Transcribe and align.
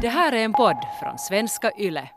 Det 0.00 0.08
här 0.08 0.32
är 0.32 0.44
en 0.44 0.52
podd 0.52 0.76
från 1.02 1.18
svenska 1.18 1.70
YLE. 1.78 2.08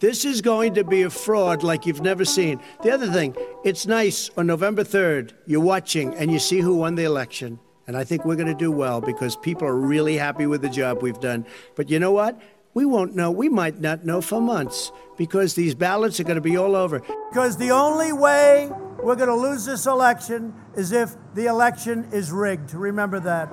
This 0.00 0.24
is 0.24 0.40
going 0.40 0.74
to 0.74 0.84
be 0.84 1.06
a 1.06 1.10
fraud 1.10 1.62
like 1.62 1.86
you've 1.86 2.02
never 2.02 2.24
seen. 2.24 2.58
The 2.82 2.94
other 2.94 3.12
thing, 3.12 3.34
it's 3.64 3.86
nice 3.86 4.30
on 4.36 4.46
November 4.46 4.82
3rd, 4.82 5.32
you're 5.46 5.64
watching 5.64 6.14
and 6.14 6.30
you 6.30 6.38
see 6.38 6.60
who 6.60 6.74
won 6.74 6.96
the 6.96 7.04
election. 7.04 7.58
And 7.86 7.96
I 7.96 8.04
think 8.04 8.24
we're 8.24 8.36
going 8.36 8.58
to 8.58 8.64
do 8.64 8.72
well 8.72 9.00
because 9.00 9.36
people 9.36 9.68
are 9.68 9.76
really 9.76 10.16
happy 10.16 10.46
with 10.46 10.62
the 10.62 10.68
job 10.68 11.02
we've 11.02 11.20
done. 11.20 11.44
But 11.76 11.90
you 11.90 12.00
know 12.00 12.12
what? 12.12 12.40
We 12.74 12.86
won't 12.86 13.14
know. 13.14 13.30
We 13.30 13.48
might 13.48 13.80
not 13.80 14.04
know 14.04 14.20
for 14.20 14.40
months 14.40 14.90
because 15.16 15.54
these 15.54 15.74
ballots 15.74 16.18
are 16.18 16.24
going 16.24 16.42
to 16.42 16.48
be 16.50 16.56
all 16.56 16.74
over. 16.74 17.02
Because 17.30 17.56
the 17.56 17.70
only 17.70 18.12
way 18.12 18.68
we're 19.02 19.16
going 19.16 19.28
to 19.28 19.48
lose 19.48 19.64
this 19.64 19.86
election 19.86 20.54
is 20.76 20.92
if 20.92 21.14
the 21.34 21.46
election 21.46 22.08
is 22.12 22.32
rigged. 22.32 22.74
Remember 22.74 23.20
that. 23.20 23.48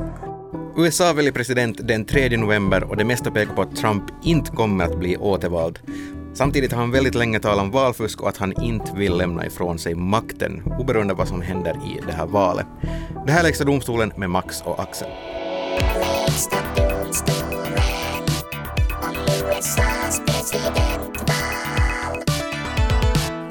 USA 0.79 1.13
väljer 1.13 1.31
president 1.31 1.87
den 1.87 2.05
3 2.05 2.37
november 2.37 2.83
och 2.83 2.97
det 2.97 3.03
mesta 3.03 3.31
pekar 3.31 3.53
på 3.53 3.61
att 3.61 3.75
Trump 3.75 4.03
inte 4.23 4.51
kommer 4.51 4.85
att 4.85 4.99
bli 4.99 5.17
återvald. 5.17 5.79
Samtidigt 6.33 6.71
har 6.71 6.79
han 6.79 6.91
väldigt 6.91 7.15
länge 7.15 7.39
talat 7.39 7.61
om 7.61 7.71
valfusk 7.71 8.21
och 8.21 8.29
att 8.29 8.37
han 8.37 8.61
inte 8.61 8.91
vill 8.95 9.17
lämna 9.17 9.45
ifrån 9.45 9.79
sig 9.79 9.95
makten, 9.95 10.63
oberoende 10.79 11.13
av 11.13 11.17
vad 11.17 11.27
som 11.27 11.41
händer 11.41 11.71
i 11.71 12.01
det 12.05 12.11
här 12.11 12.25
valet. 12.25 12.65
Det 13.25 13.31
här 13.31 13.39
är 13.39 13.43
Lägsta 13.43 13.63
domstolen 13.63 14.13
med 14.17 14.29
Max 14.29 14.61
och 14.61 14.79
Axel. 14.79 15.07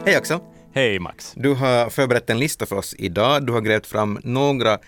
Hej 0.05 0.17
Axel! 0.17 0.39
Hej 0.75 0.99
Max. 0.99 1.33
Du 1.37 1.55
har 1.55 1.91
förberett 1.91 2.31
en 2.31 2.39
lista 2.39 2.67
för 2.67 2.77
oss 2.77 2.95
idag. 2.99 3.47
Du 3.47 3.53
har 3.53 3.61
grävt 3.61 3.87
fram 3.87 4.19
några 4.23 4.79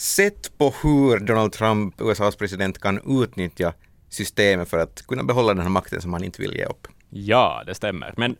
sätt 0.00 0.58
på 0.58 0.74
hur 0.82 1.18
Donald 1.18 1.52
Trump, 1.52 2.00
USAs 2.00 2.36
president, 2.36 2.78
kan 2.78 3.22
utnyttja 3.22 3.72
systemet 4.08 4.68
för 4.68 4.78
att 4.78 5.06
kunna 5.06 5.22
behålla 5.22 5.54
den 5.54 5.62
här 5.62 5.68
makten 5.68 6.00
som 6.00 6.12
han 6.12 6.24
inte 6.24 6.42
vill 6.42 6.56
ge 6.56 6.64
upp. 6.64 6.88
Ja, 7.10 7.62
det 7.66 7.74
stämmer. 7.74 8.14
Men 8.16 8.36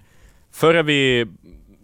före 0.52 0.83
vi 0.83 1.27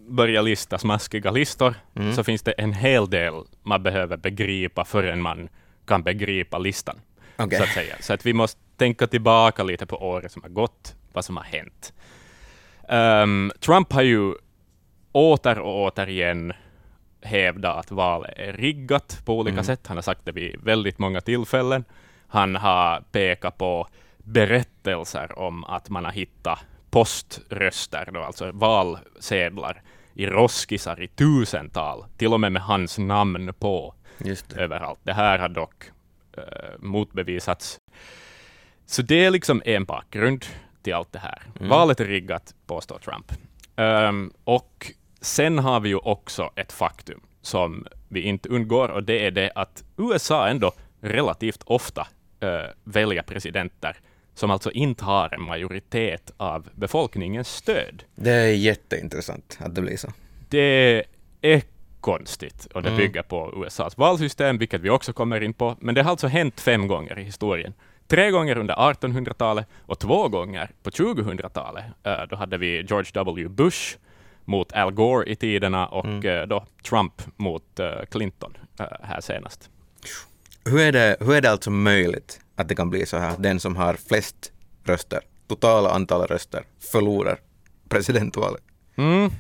börjar 0.08 0.42
lista 0.42 0.78
smaskiga 0.78 1.30
listor 1.30 1.74
Mm. 1.96 2.12
så 2.14 2.24
finns 2.24 2.42
det 2.42 2.52
en 2.52 2.72
hel 2.72 3.10
del 3.10 3.34
man 3.62 3.82
behöver 3.82 4.16
begripa 4.16 4.84
förrän 4.84 5.22
man 5.22 5.48
kan 5.86 6.02
begripa 6.02 6.58
listan. 6.58 7.00
Okej. 7.36 7.58
Så 7.58 7.64
att 7.64 7.70
säga. 7.70 7.96
Så 8.00 8.12
att 8.12 8.26
vi 8.26 8.32
måste 8.32 8.60
tänka 8.76 9.06
tillbaka 9.06 9.62
lite 9.62 9.86
på 9.86 9.96
året 9.96 10.32
som 10.32 10.42
har 10.42 10.48
gått, 10.50 10.94
vad 11.12 11.24
som 11.24 11.36
har 11.36 11.44
hänt. 11.44 11.92
Ehm, 12.88 13.52
Trump 13.60 13.92
har 13.92 14.02
ju 14.02 14.34
åter 15.12 15.58
och 15.58 15.82
återigen 15.82 16.52
hävdat 17.26 17.76
att 17.76 17.90
valet 17.90 18.32
är 18.36 18.52
riggat 18.52 19.22
på 19.24 19.38
olika 19.38 19.62
sätt. 19.62 19.86
Han 19.86 19.96
har 19.96 20.02
sagt 20.02 20.20
det 20.24 20.32
vid 20.32 20.60
väldigt 20.62 20.98
många 20.98 21.20
tillfällen. 21.20 21.84
Han 22.28 22.56
har 22.56 23.00
pekat 23.00 23.58
på 23.58 23.88
berättelser 24.18 25.38
om 25.38 25.64
att 25.64 25.88
man 25.90 26.04
har 26.04 26.12
hittat 26.12 26.58
poströster, 26.90 28.08
då, 28.12 28.22
alltså 28.22 28.52
valsedlar, 28.52 29.82
i 30.14 30.26
roskisar 30.26 31.02
i 31.02 31.08
tusental, 31.08 32.04
till 32.16 32.32
och 32.32 32.40
med 32.40 32.52
med 32.52 32.62
hans 32.62 32.98
namn 32.98 33.54
på 33.58 33.94
Just 34.18 34.50
det. 34.50 34.60
överallt. 34.60 35.00
Det 35.02 35.12
här 35.12 35.38
har 35.38 35.48
dock 35.48 35.84
eh, 36.36 36.42
motbevisats. 36.78 37.78
Så 38.86 39.02
det 39.02 39.24
är 39.24 39.30
liksom 39.30 39.62
en 39.64 39.84
bakgrund 39.84 40.44
till 40.82 40.94
allt 40.94 41.12
det 41.12 41.18
här. 41.18 41.42
Valet 41.60 42.00
är 42.00 42.04
riggat, 42.04 42.54
påstår 42.66 42.98
Trump. 42.98 43.32
Ehm, 43.76 44.32
och 44.44 44.92
sen 45.26 45.58
har 45.58 45.80
vi 45.80 45.88
ju 45.88 45.96
också 45.96 46.50
ett 46.56 46.72
faktum 46.72 47.20
som 47.42 47.86
vi 48.08 48.20
inte 48.20 48.48
undgår, 48.48 48.88
och 48.88 49.02
det 49.02 49.26
är 49.26 49.30
det 49.30 49.52
att 49.54 49.84
USA 49.96 50.48
ändå 50.48 50.72
relativt 51.00 51.62
ofta 51.66 52.06
eh, 52.40 52.48
väljer 52.84 53.22
presidenter 53.22 53.96
som 54.34 54.50
alltså 54.50 54.70
inte 54.70 55.04
har 55.04 55.34
en 55.34 55.42
majoritet 55.42 56.30
av 56.36 56.68
befolkningens 56.74 57.48
stöd. 57.48 58.02
Det 58.14 58.30
är 58.30 58.54
jätteintressant 58.54 59.58
att 59.60 59.74
det 59.74 59.80
blir 59.82 59.96
så. 59.96 60.08
Det 60.48 61.04
är 61.40 61.62
konstigt 62.00 62.66
och 62.74 62.82
det 62.82 62.90
bygger 62.96 63.22
på 63.22 63.64
USAs 63.66 63.98
valsystem, 63.98 64.58
vilket 64.58 64.80
vi 64.80 64.90
också 64.90 65.12
kommer 65.12 65.40
in 65.40 65.54
på. 65.54 65.76
Men 65.80 65.94
det 65.94 66.02
har 66.02 66.10
alltså 66.10 66.26
hänt 66.26 66.60
fem 66.60 66.88
gånger 66.88 67.18
i 67.18 67.22
historien. 67.22 67.74
Tre 68.06 68.30
gånger 68.30 68.58
under 68.58 68.74
1800-talet 68.74 69.66
och 69.86 69.98
två 69.98 70.28
gånger 70.28 70.70
på 70.82 70.90
2000-talet. 70.90 71.84
Eh, 72.02 72.22
Då 72.30 72.36
hade 72.36 72.58
vi 72.58 72.84
George 72.88 73.10
W. 73.14 73.48
Bush 73.48 73.96
mot 74.46 74.72
Al 74.72 74.90
Gore 74.92 75.30
i 75.30 75.36
tiderna 75.36 75.86
och 75.86 76.24
eh, 76.24 76.46
då 76.46 76.64
Trump 76.88 77.22
mot 77.36 77.80
eh, 77.80 77.90
Clinton 78.10 78.56
eh, 78.80 78.86
här 79.02 79.20
senast. 79.20 79.70
Hur 80.64 80.80
är, 80.80 80.92
det, 80.92 81.16
hur 81.20 81.34
är 81.34 81.40
det 81.40 81.50
alltså 81.50 81.70
möjligt 81.70 82.40
att 82.56 82.68
det 82.68 82.74
kan 82.74 82.90
bli 82.90 83.06
så 83.06 83.16
här? 83.18 83.34
Den 83.38 83.60
som 83.60 83.76
har 83.76 83.94
flest 83.94 84.52
röster, 84.84 85.20
totala 85.48 85.90
antal 85.90 86.26
röster, 86.26 86.62
förlorar 86.92 87.38
presidentvalet. 87.88 88.62
Mm. 88.96 89.30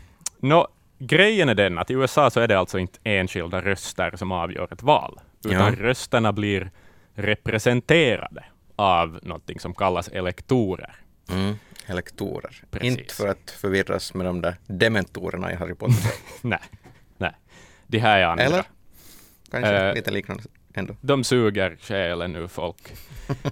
Nå, 0.40 0.68
grejen 0.98 1.48
är 1.48 1.54
den 1.54 1.78
att 1.78 1.90
i 1.90 1.94
USA 1.94 2.30
så 2.30 2.40
är 2.40 2.48
det 2.48 2.58
alltså 2.58 2.78
inte 2.78 2.98
enskilda 3.04 3.60
röster 3.62 4.12
som 4.16 4.32
avgör 4.32 4.72
ett 4.72 4.82
val, 4.82 5.20
utan 5.44 5.52
Ja. 5.52 5.72
rösterna 5.78 6.32
blir 6.32 6.70
representerade 7.14 8.44
av 8.76 9.18
någonting 9.22 9.60
som 9.60 9.74
kallas 9.74 10.08
elektorer. 10.08 10.94
Mm. 11.30 11.54
Elektorer. 11.86 12.62
Precis. 12.70 12.98
Inte 12.98 13.14
för 13.14 13.28
att 13.28 13.50
förvirras 13.50 14.14
med 14.14 14.26
de 14.26 14.40
där 14.40 14.56
dementorerna 14.66 15.52
i 15.52 15.54
Harry 15.56 15.74
Potter. 15.74 16.12
Nej, 16.42 16.60
nej. 17.18 17.32
De 17.86 17.98
här 17.98 18.18
är 18.18 18.24
andra. 18.24 18.44
Eller? 18.44 18.64
Kanske 19.50 19.76
Eh, 19.76 19.94
lite 19.94 20.10
liknande 20.10 20.42
ändå. 20.74 20.96
De 21.00 21.24
suger 21.24 21.76
själen 21.80 22.36
ur 22.36 22.46
folk. 22.46 22.92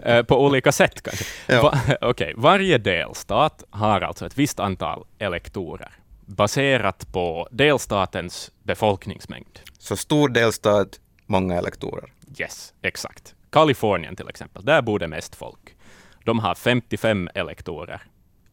Eh, 0.02 0.22
på 0.22 0.44
olika 0.44 0.72
sätt 0.72 1.02
kanske. 1.02 1.24
Ja. 1.54 1.62
Va, 1.62 1.96
okej, 2.10 2.34
Varje 2.36 2.78
delstat 2.78 3.64
har 3.70 4.00
alltså 4.00 4.26
ett 4.26 4.38
visst 4.38 4.60
antal 4.60 5.04
elektorer 5.18 5.92
baserat 6.26 7.12
på 7.12 7.48
delstatens 7.50 8.50
befolkningsmängd. 8.62 9.58
Så 9.78 9.96
stor 9.96 10.28
delstat, 10.28 11.00
många 11.26 11.58
elektorer. 11.58 12.12
Yes, 12.38 12.74
exakt. 12.82 13.34
Kalifornien 13.50 14.16
till 14.16 14.28
exempel, 14.28 14.64
där 14.64 14.82
bor 14.82 14.98
det 14.98 15.08
mest 15.08 15.34
folk. 15.34 15.76
De 16.24 16.38
har 16.38 16.54
55 16.54 17.28
elektorer. 17.34 18.02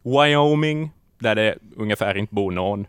Wyoming, 0.02 0.90
där 1.18 1.34
det 1.34 1.58
ungefär 1.76 2.16
inte 2.16 2.34
bor 2.34 2.50
någon, 2.50 2.86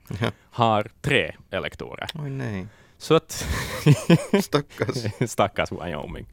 har 0.52 0.88
tre 1.02 1.36
elektorer. 1.52 2.10
Oj 2.14 2.30
nej, 2.30 2.68
Så 2.98 3.16
att 3.16 3.32
stackars. 4.44 5.30
Stackars 5.30 5.72
Wyoming. 5.72 6.26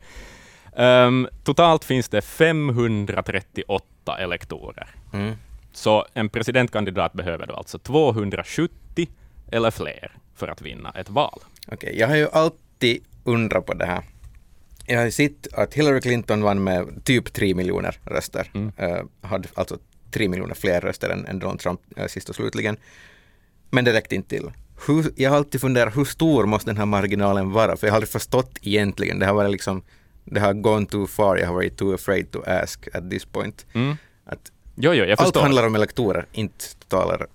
Ehm, 0.76 1.28
totalt 1.44 1.84
finns 1.84 2.08
det 2.08 2.22
538 2.22 4.18
elektorer. 4.18 4.88
Mm. 5.12 5.34
Så 5.72 6.06
en 6.14 6.28
presidentkandidat 6.28 7.12
behöver 7.12 7.46
då 7.46 7.54
alltså 7.54 7.78
270 7.78 9.08
eller 9.52 9.70
fler 9.70 10.12
för 10.34 10.48
att 10.48 10.62
vinna 10.62 10.90
ett 10.90 11.10
val. 11.10 11.40
Okej, 11.72 11.98
jag 11.98 12.08
har 12.08 12.16
ju 12.16 12.28
alltid 12.32 13.04
undrat 13.24 13.66
på 13.66 13.74
det 13.74 13.86
här. 13.86 14.02
Jag 14.86 15.00
har 15.00 15.10
sett 15.10 15.54
att 15.54 15.74
Hillary 15.74 16.00
Clinton 16.00 16.42
vann 16.42 16.64
med 16.64 17.04
typ 17.04 17.32
3 17.32 17.54
miljoner 17.54 17.98
röster. 18.04 18.50
Eh, 18.76 19.02
hade 19.22 19.48
alltså 19.54 19.78
3 20.10 20.28
miljoner 20.28 20.54
fler 20.54 20.80
röster 20.80 21.10
än, 21.10 21.26
än 21.26 21.38
Donald 21.38 21.60
Trump 21.60 21.80
uh, 21.98 22.06
sist 22.06 22.28
och 22.28 22.34
slutligen. 22.34 22.76
Men 23.70 23.84
det 23.84 23.92
räckte 23.92 24.14
inte 24.14 24.28
till. 24.28 24.50
Hur, 24.86 25.12
jag 25.16 25.30
har 25.30 25.36
alltid 25.36 25.60
funderat, 25.60 25.96
hur 25.96 26.04
stor 26.04 26.46
måste 26.46 26.70
den 26.70 26.76
här 26.76 26.86
marginalen 26.86 27.50
vara? 27.52 27.76
För 27.76 27.86
jag 27.86 27.92
har 27.92 27.96
aldrig 27.96 28.08
förstått 28.10 28.58
egentligen. 28.62 29.18
Det 29.18 29.26
har 29.26 29.34
varit 29.34 29.50
liksom, 29.50 29.82
det 30.24 30.40
har 30.40 30.52
gone 30.52 30.86
too 30.86 31.06
far. 31.06 31.36
Jag 31.36 31.46
har 31.46 31.54
varit 31.54 31.76
too 31.76 31.94
afraid 31.94 32.30
to 32.30 32.42
ask 32.46 32.88
at 32.94 33.10
this 33.10 33.24
point. 33.24 33.66
Att 34.24 34.52
Jo, 34.82 34.92
jo, 34.94 35.14
allt 35.18 35.36
handlar 35.36 35.66
om 35.66 35.74
elektorer, 35.74 36.26
inte 36.32 36.64
totala 36.78 37.14
r- 37.14 37.26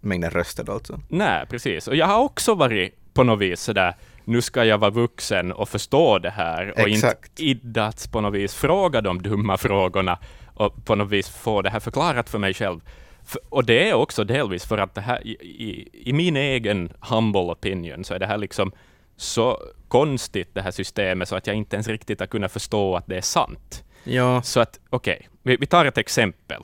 mängden 0.00 0.30
röster 0.30 0.70
alltså. 0.70 1.00
Nej, 1.08 1.46
precis. 1.46 1.88
Och 1.88 1.96
jag 1.96 2.06
har 2.06 2.18
också 2.18 2.54
varit 2.54 3.14
på 3.14 3.24
något 3.24 3.40
vis 3.40 3.60
sådär, 3.60 3.94
nu 4.24 4.42
ska 4.42 4.64
jag 4.64 4.78
vara 4.78 4.90
vuxen 4.90 5.52
och 5.52 5.68
förstå 5.68 6.18
det 6.18 6.30
här 6.30 6.70
och 6.80 6.88
Exakt. 6.88 7.24
inte 7.38 7.44
iddats 7.50 8.08
på 8.08 8.20
något 8.20 8.34
vis 8.34 8.54
fråga 8.54 9.00
de 9.00 9.22
dumma 9.22 9.56
frågorna 9.56 10.18
och 10.54 10.84
på 10.84 10.94
något 10.94 11.10
vis 11.10 11.28
få 11.28 11.62
det 11.62 11.70
här 11.70 11.80
förklarat 11.80 12.28
för 12.30 12.38
mig 12.38 12.54
själv. 12.54 12.80
F- 13.26 13.36
Och 13.48 13.64
det 13.64 13.88
är 13.88 13.94
också 13.94 14.24
delvis 14.24 14.64
för 14.64 14.78
att 14.78 14.94
det 14.94 15.00
här, 15.00 15.26
i, 15.26 15.30
i, 15.40 15.88
i 16.10 16.12
min 16.12 16.36
egen 16.36 16.92
humble 17.00 17.40
opinion, 17.40 18.04
så 18.04 18.14
är 18.14 18.18
det 18.18 18.26
här 18.26 18.38
liksom 18.38 18.72
så 19.16 19.58
konstigt 19.88 20.50
det 20.54 20.62
här 20.62 20.70
systemet 20.70 21.28
så 21.28 21.36
att 21.36 21.46
jag 21.46 21.56
inte 21.56 21.76
ens 21.76 21.88
riktigt 21.88 22.20
har 22.20 22.26
kunnat 22.26 22.52
förstå 22.52 22.96
att 22.96 23.06
det 23.06 23.16
är 23.16 23.20
sant. 23.20 23.84
Ja, 24.04 24.42
Så 24.42 24.60
att, 24.60 24.80
okej, 24.90 25.28
vi, 25.42 25.56
vi 25.56 25.66
tar 25.66 25.84
ett 25.84 25.98
exempel. 25.98 26.62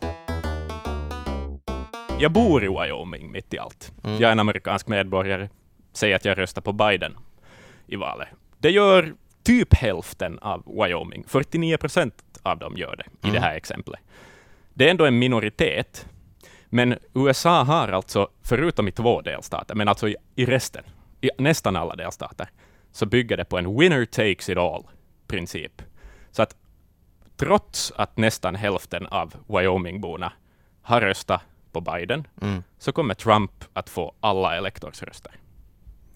Jag 2.19 2.33
bor 2.33 2.65
i 2.65 2.69
Wyoming 2.69 3.33
mitt 3.33 3.55
i 3.55 3.59
allt. 3.59 3.93
Jag 4.03 4.23
är 4.23 4.33
en 4.33 4.41
amerikansk 4.41 4.89
medborgare. 4.89 5.49
Säg 5.93 6.15
att 6.15 6.25
jag 6.25 6.39
röstar 6.39 6.63
på 6.63 6.73
Biden 6.73 7.17
i 7.87 7.97
valet. 7.97 8.29
Det 8.59 8.71
gör 8.71 9.15
typ 9.43 9.75
hälften 9.75 10.39
av 10.39 10.63
Wyoming. 10.85 11.25
49 11.27 11.77
procent 11.77 12.15
av 12.43 12.59
dem 12.59 12.77
gör 12.77 12.97
det 12.97 13.29
i 13.29 13.31
det 13.31 13.41
här 13.41 13.55
exemplet. 13.57 14.01
Det 14.75 14.87
är 14.87 14.91
ändå 14.91 15.07
en 15.07 15.19
minoritet. 15.19 16.07
Men 16.73 16.99
USA 17.15 17.63
har 17.63 17.89
alltså, 17.89 18.29
förutom 18.43 18.89
i 18.89 18.93
två 18.93 19.21
delstater, 19.21 19.75
men 19.75 19.89
alltså 19.89 20.09
i, 20.09 20.17
i 20.35 20.47
resten, 20.47 20.85
i 21.21 21.31
nästan 21.39 21.77
alla 21.77 21.97
delstater, 21.97 22.51
så 22.93 23.07
bygger 23.07 23.37
det 23.37 23.45
på 23.45 23.59
en 23.59 23.79
winner 23.79 24.05
takes 24.05 24.49
it 24.49 24.59
all-princip. 24.59 25.83
Så 26.31 26.43
att 26.43 26.57
trots 27.37 27.93
att 27.97 28.17
nästan 28.17 28.55
hälften 28.55 29.07
av 29.07 29.35
Wyomingborna 29.49 30.33
har 30.83 31.01
röstat 31.01 31.41
på 31.73 31.81
Biden, 31.81 32.27
Mm. 32.43 32.63
så 32.79 32.93
kommer 32.93 33.15
Trump 33.15 33.65
att 33.73 33.91
få 33.91 34.15
alla 34.21 34.57
elektorsröster. 34.57 35.33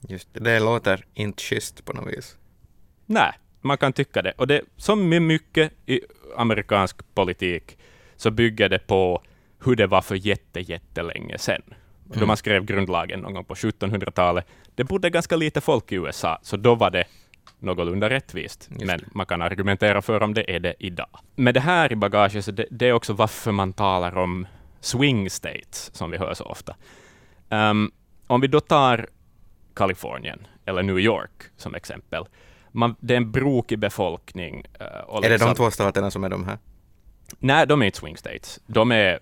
Just 0.09 0.35
det, 0.35 0.41
det 0.41 0.61
låter 0.61 1.07
inte 1.15 1.43
schysst 1.43 1.85
på 1.85 1.93
något 1.93 2.13
vis. 2.13 2.37
Nej, 3.07 3.33
man 3.65 3.79
kan 3.79 3.93
tycka 3.93 4.23
det. 4.23 4.33
Och 4.37 4.47
det, 4.47 4.61
som 4.77 5.09
med 5.09 5.23
mycket 5.23 5.73
i 5.87 6.01
amerikansk 6.37 7.15
politik, 7.15 7.79
så 8.17 8.31
bygger 8.31 8.69
det 8.69 8.87
på 8.87 9.23
hur 9.65 9.77
det 9.77 9.87
var 9.87 10.03
för 10.03 10.15
jätte, 10.15 10.61
jättelänge 10.61 11.39
sedan. 11.39 11.63
Då 12.05 12.15
Mm. 12.15 12.27
man 12.27 12.37
skrev 12.37 12.65
grundlagen 12.65 13.21
någon 13.21 13.35
gång 13.35 13.45
på 13.45 13.55
1700-talet. 13.55 14.47
Det 14.75 14.85
bodde 14.85 15.11
ganska 15.11 15.37
lite 15.37 15.61
folk 15.61 15.93
i 15.93 15.95
USA, 15.95 16.39
så 16.43 16.57
då 16.57 16.75
var 16.75 16.91
det 16.91 17.05
någorlunda 17.59 18.11
rättvist. 18.11 18.69
Just 18.73 18.85
Men 18.87 19.01
man 19.13 19.27
kan 19.27 19.43
argumentera 19.43 20.03
för 20.03 20.23
om 20.23 20.35
det 20.35 20.55
är 20.57 20.61
det 20.61 20.75
idag. 20.79 21.09
Med 21.37 21.55
det 21.55 21.61
här 21.61 21.93
i 21.93 21.97
bagaget, 21.97 22.45
så 22.45 22.51
det, 22.51 22.67
det 22.71 22.89
är 22.89 22.93
också 22.93 23.13
varför 23.13 23.53
man 23.53 23.73
talar 23.73 24.17
om 24.17 24.47
swing 24.81 25.31
states, 25.31 25.95
som 25.95 26.11
vi 26.11 26.19
hör 26.19 26.35
så 26.35 26.45
ofta. 26.45 26.77
Ehm, 27.49 27.91
om 28.27 28.41
vi 28.41 28.47
då 28.47 28.61
tar 28.61 29.07
Kalifornien, 29.75 30.47
eller 30.65 30.83
New 30.83 30.99
York 30.99 31.43
som 31.57 31.75
exempel. 31.75 32.25
Man, 32.77 32.97
det 33.01 33.15
är 33.15 33.17
en 33.17 33.31
brokig 33.33 33.79
befolkning. 33.79 34.65
eh, 34.81 34.87
Är 34.87 35.21
det 35.23 35.29
liksom- 35.29 35.49
de 35.49 35.55
två 35.55 35.71
staterna 35.71 36.11
som 36.11 36.25
är 36.25 36.29
de 36.29 36.45
här? 36.45 36.59
Nej, 37.39 37.67
de 37.67 37.83
är 37.83 37.87
inte 37.87 37.99
swing 37.99 38.17
states. 38.17 38.61
De 38.67 38.93
är 38.93 39.21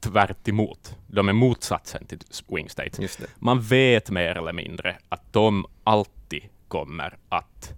tvärt 0.00 0.48
emot. 0.48 0.96
De 1.06 1.28
är 1.28 1.32
motsatsen 1.32 2.06
till 2.06 2.18
swing 2.30 2.68
states. 2.70 3.18
Man 3.38 3.60
vet 3.60 4.10
mer 4.10 4.34
eller 4.38 4.52
mindre 4.52 4.96
att 5.08 5.32
de 5.32 5.66
alltid 5.84 6.42
kommer 6.68 7.16
att 7.28 7.72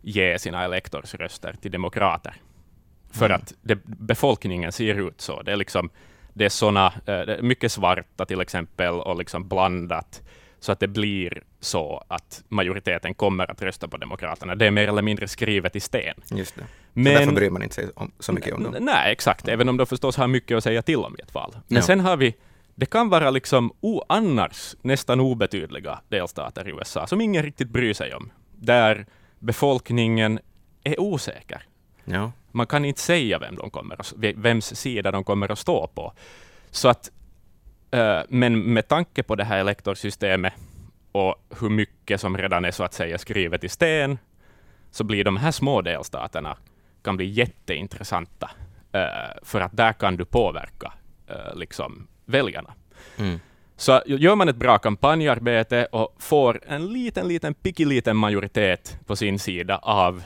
ge 0.00 0.38
sina 0.38 0.64
elektorsröster 0.64 1.54
till 1.62 1.70
demokrater. 1.70 2.34
För 3.10 3.26
Mm. 3.26 3.36
att 3.40 3.54
det, 3.62 3.78
befolkningen 3.84 4.72
ser 4.72 4.94
ut 5.08 5.20
så. 5.20 5.42
Det 5.42 5.52
är 5.52 5.56
liksom 5.56 5.90
det 6.34 6.44
är 6.44 6.48
såna, 6.48 6.92
eh, 7.06 7.42
mycket 7.42 7.72
svarta 7.72 8.26
till 8.26 8.40
exempel 8.40 8.94
och 8.94 9.16
liksom 9.16 9.48
blandat 9.48 10.22
så 10.62 10.72
att 10.72 10.80
det 10.80 10.88
blir 10.88 11.42
så 11.60 12.04
att 12.08 12.42
majoriteten 12.48 13.14
kommer 13.14 13.50
att 13.50 13.62
rösta 13.62 13.88
på 13.88 13.96
Demokraterna. 13.96 14.54
Det 14.54 14.66
är 14.66 14.70
mer 14.70 14.88
eller 14.88 15.02
mindre 15.02 15.28
skrivet 15.28 15.76
i 15.76 15.80
sten. 15.80 16.14
Just 16.30 16.54
det. 16.54 16.64
Men, 16.92 17.12
Så 17.12 17.18
därför 17.18 17.32
bryr 17.34 17.50
man 17.50 17.62
inte 17.62 17.74
sig 17.74 17.88
om, 17.96 18.12
så 18.18 18.32
mycket 18.32 18.54
om 18.54 18.62
dem. 18.62 18.74
Nej, 18.80 19.12
exakt. 19.12 19.48
Även 19.48 19.68
om 19.68 19.76
de 19.76 19.86
förstås 19.86 20.16
har 20.16 20.28
mycket 20.28 20.56
att 20.56 20.64
säga 20.64 20.82
till 20.82 20.96
om 20.96 21.16
i 21.18 21.22
ett 21.22 21.34
val. 21.34 21.56
Men 21.68 21.76
Ja. 21.76 21.82
sen 21.82 22.00
har 22.00 22.16
vi, 22.16 22.34
det 22.74 22.86
kan 22.86 23.08
vara 23.08 23.30
liksom 23.30 23.72
o, 23.80 24.02
annars 24.08 24.76
nästan 24.82 25.20
obetydliga 25.20 26.00
delstater 26.08 26.68
i 26.68 26.70
USA 26.70 27.06
som 27.06 27.20
ingen 27.20 27.42
riktigt 27.42 27.68
bryr 27.68 27.94
sig 27.94 28.14
om. 28.14 28.30
Där 28.56 29.06
befolkningen 29.38 30.38
är 30.84 31.00
osäker. 31.00 31.62
Ja. 32.04 32.32
Man 32.52 32.66
kan 32.66 32.84
inte 32.84 33.00
säga 33.00 33.38
vem 33.38 33.56
de 33.56 33.70
kommer 33.70 33.98
vems 34.36 34.76
sida 34.76 35.10
de 35.10 35.24
kommer 35.24 35.52
att 35.52 35.58
stå 35.58 35.86
på. 35.86 36.12
Så 36.70 36.88
att, 36.88 37.10
men 38.28 38.72
med 38.72 38.88
tanke 38.88 39.22
på 39.22 39.34
det 39.34 39.44
här 39.44 39.58
elektorsystemet 39.58 40.52
och 41.12 41.34
hur 41.60 41.70
mycket 41.70 42.20
som 42.20 42.38
redan 42.38 42.64
är 42.64 42.70
så 42.70 42.84
att 42.84 42.94
säga 42.94 43.18
skrivet 43.18 43.64
i 43.64 43.68
sten, 43.68 44.18
så 44.90 45.04
blir 45.04 45.24
de 45.24 45.36
här 45.36 45.50
små 45.50 45.82
delstaterna 45.82 46.56
kan 47.02 47.16
bli 47.16 47.26
jätteintressanta. 47.26 48.50
eh, 48.92 49.42
för 49.42 49.60
att 49.60 49.76
där 49.76 49.92
kan 49.92 50.16
du 50.16 50.24
påverka 50.24 50.92
eh, 51.26 51.54
liksom 51.54 52.08
väljarna. 52.24 52.74
Mm. 53.18 53.40
Så 53.76 54.02
gör 54.06 54.34
man 54.34 54.48
ett 54.48 54.56
bra 54.56 54.78
kampanjarbete 54.78 55.86
och 55.92 56.16
får 56.18 56.60
en 56.66 56.86
liten, 56.92 57.28
liten, 57.28 57.54
liten 57.76 58.16
majoritet 58.16 58.98
på 59.06 59.16
sin 59.16 59.38
sida 59.38 59.78
av 59.78 60.22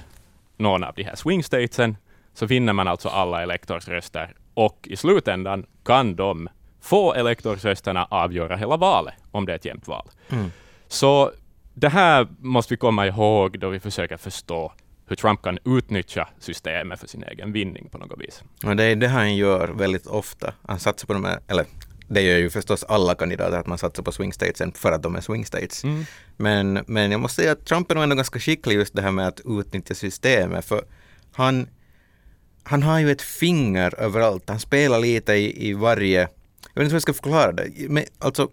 någon 0.56 0.84
av 0.84 0.94
de 0.94 1.02
här 1.02 1.14
swing 1.14 1.44
statesen, 1.44 1.96
så 2.34 2.46
vinner 2.46 2.72
man 2.72 2.88
alltså 2.88 3.08
alla 3.08 3.42
elektorsröster. 3.42 4.34
Och 4.54 4.88
i 4.90 4.96
slutändan 4.96 5.66
kan 5.84 6.16
de 6.16 6.48
få 6.86 7.14
elektorsrösterna 7.14 8.04
avgöra 8.10 8.56
hela 8.56 8.76
valet, 8.76 9.14
om 9.30 9.46
det 9.46 9.52
är 9.52 9.56
ett 9.56 9.64
jämnt 9.64 9.88
val. 9.88 10.08
Mm. 10.28 10.52
Så 10.88 11.32
det 11.74 11.88
här 11.88 12.28
måste 12.38 12.74
vi 12.74 12.78
komma 12.78 13.06
ihåg 13.06 13.58
då 13.58 13.68
vi 13.68 13.80
försöker 13.80 14.16
förstå 14.16 14.72
hur 15.08 15.16
Trump 15.16 15.42
kan 15.42 15.58
utnyttja 15.64 16.28
systemet 16.38 17.00
för 17.00 17.06
sin 17.06 17.22
egen 17.22 17.52
vinning 17.52 17.88
på 17.90 17.98
något 17.98 18.20
vis. 18.20 18.42
Och 18.64 18.76
det 18.76 18.84
är 18.84 18.96
det 18.96 19.08
han 19.08 19.36
gör 19.36 19.68
väldigt 19.68 20.06
ofta. 20.06 20.54
Han 20.68 20.78
satsar 20.78 21.06
på 21.06 21.12
de 21.12 21.24
här, 21.24 21.40
eller 21.48 21.66
det 22.08 22.20
gör 22.20 22.38
ju 22.38 22.50
förstås 22.50 22.84
alla 22.84 23.14
kandidater 23.14 23.58
att 23.58 23.66
man 23.66 23.78
satsar 23.78 24.02
på 24.02 24.12
swing 24.12 24.32
statesen 24.32 24.72
för 24.72 24.92
att 24.92 25.02
de 25.02 25.16
är 25.16 25.20
swing 25.20 25.46
states. 25.46 25.84
Men, 26.36 26.84
men 26.86 27.10
jag 27.10 27.20
måste 27.20 27.42
säga 27.42 27.52
att 27.52 27.64
Trump 27.64 27.90
är 27.90 27.94
nog 27.94 28.04
ändå 28.04 28.16
ganska 28.16 28.38
skicklig 28.38 28.74
just 28.74 28.94
det 28.94 29.02
här 29.02 29.10
med 29.10 29.26
att 29.26 29.40
utnyttja 29.44 29.94
systemet 29.94 30.64
för 30.64 30.84
han, 31.32 31.68
han 32.62 32.82
har 32.82 32.98
ju 32.98 33.10
ett 33.10 33.22
finger 33.22 34.00
överallt. 34.00 34.48
Han 34.48 34.60
spelar 34.60 35.00
lite 35.00 35.32
i, 35.32 35.68
i 35.68 35.72
varje, 35.72 36.28
jag 36.76 36.80
vet 36.80 36.84
inte 36.84 36.92
hur 36.92 36.96
jag 36.96 37.02
ska 37.02 37.12
förklara 37.12 37.52
det. 37.52 37.88
Men, 37.88 38.04
alltså, 38.18 38.50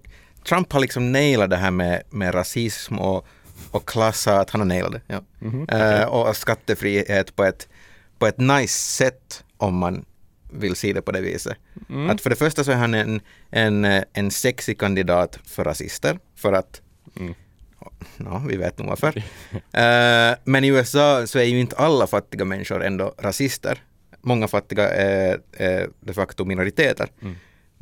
Trump 0.48 0.74
har 0.74 0.80
liksom 0.80 1.12
nailat 1.12 1.50
det 1.50 1.58
här 1.58 1.72
med, 1.72 2.04
med 2.10 2.36
rasism 2.36 3.00
och, 3.00 3.28
och 3.72 3.88
klasshat, 3.88 4.50
han 4.50 4.62
har 4.62 4.66
nailat 4.66 4.92
det. 4.92 5.02
Ja. 5.08 5.24
Eh, 5.78 6.06
och 6.06 6.38
skattefrihet 6.38 7.36
på 7.36 7.44
ett, 7.44 7.68
på 8.20 8.28
ett 8.28 8.38
nice 8.38 8.80
sätt 8.80 9.44
om 9.58 9.78
man 9.78 10.06
vill 10.52 10.76
se 10.76 10.94
det 10.94 11.02
på 11.02 11.12
det 11.12 11.22
viset. 11.22 11.58
Att 12.10 12.22
för 12.22 12.30
det 12.30 12.36
första 12.36 12.64
så 12.64 12.72
är 12.72 12.76
han 12.76 12.94
en, 12.94 13.22
en, 13.50 13.86
en 14.14 14.32
sexig 14.32 14.80
kandidat 14.80 15.40
för 15.46 15.64
rasister, 15.64 16.20
för 16.36 16.54
att 16.54 16.82
Ja, 18.18 18.44
vi 18.48 18.58
vet 18.58 18.78
nog 18.78 18.88
varför. 18.88 19.14
Eh, 19.54 20.36
men 20.44 20.64
i 20.64 20.68
USA 20.68 21.28
så 21.28 21.40
är 21.40 21.44
ju 21.44 21.60
inte 21.60 21.76
alla 21.76 22.08
fattiga 22.08 22.46
människor 22.46 22.84
ändå 22.84 23.14
rasister. 23.18 23.84
Många 24.22 24.48
fattiga 24.48 24.90
är, 24.90 25.40
är 25.52 25.90
de 26.00 26.14
facto 26.14 26.46
minoriteter. 26.46 27.10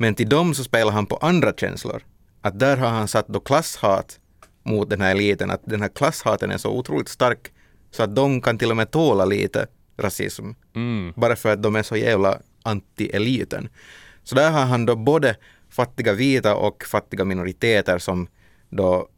Men 0.02 0.14
till 0.14 0.28
dem 0.28 0.54
så 0.54 0.64
spelar 0.64 0.92
han 0.92 1.06
på 1.06 1.16
andra 1.16 1.52
känslor. 1.52 2.02
Att 2.40 2.58
där 2.58 2.76
har 2.76 2.88
han 2.88 3.08
satt 3.08 3.28
då 3.28 3.40
klasshat 3.40 4.20
mot 4.62 4.90
den 4.90 5.00
här 5.00 5.10
eliten. 5.10 5.50
Att 5.50 5.60
den 5.64 5.82
här 5.82 5.88
klasshaten 5.88 6.50
är 6.50 6.58
så 6.58 6.70
otroligt 6.70 7.08
stark 7.08 7.52
så 7.90 8.02
att 8.02 8.16
de 8.16 8.40
kan 8.40 8.58
till 8.58 8.70
och 8.70 8.76
med 8.76 8.90
tåla 8.90 9.24
lite 9.24 9.66
rasism. 9.96 10.44
Mm. 10.74 11.12
Bara 11.16 11.36
för 11.36 11.52
att 11.52 11.62
de 11.62 11.76
är 11.76 11.82
så 11.82 11.96
jävla 11.96 12.38
anti-eliten. 12.64 13.68
Så 14.24 14.34
där 14.34 14.50
har 14.50 14.64
han 14.64 14.86
då 14.86 14.96
både 14.96 15.36
fattiga 15.70 16.12
vita 16.12 16.54
och 16.54 16.84
fattiga 16.84 17.24
minoriteter 17.24 17.98
som 17.98 18.28
då 18.70 19.08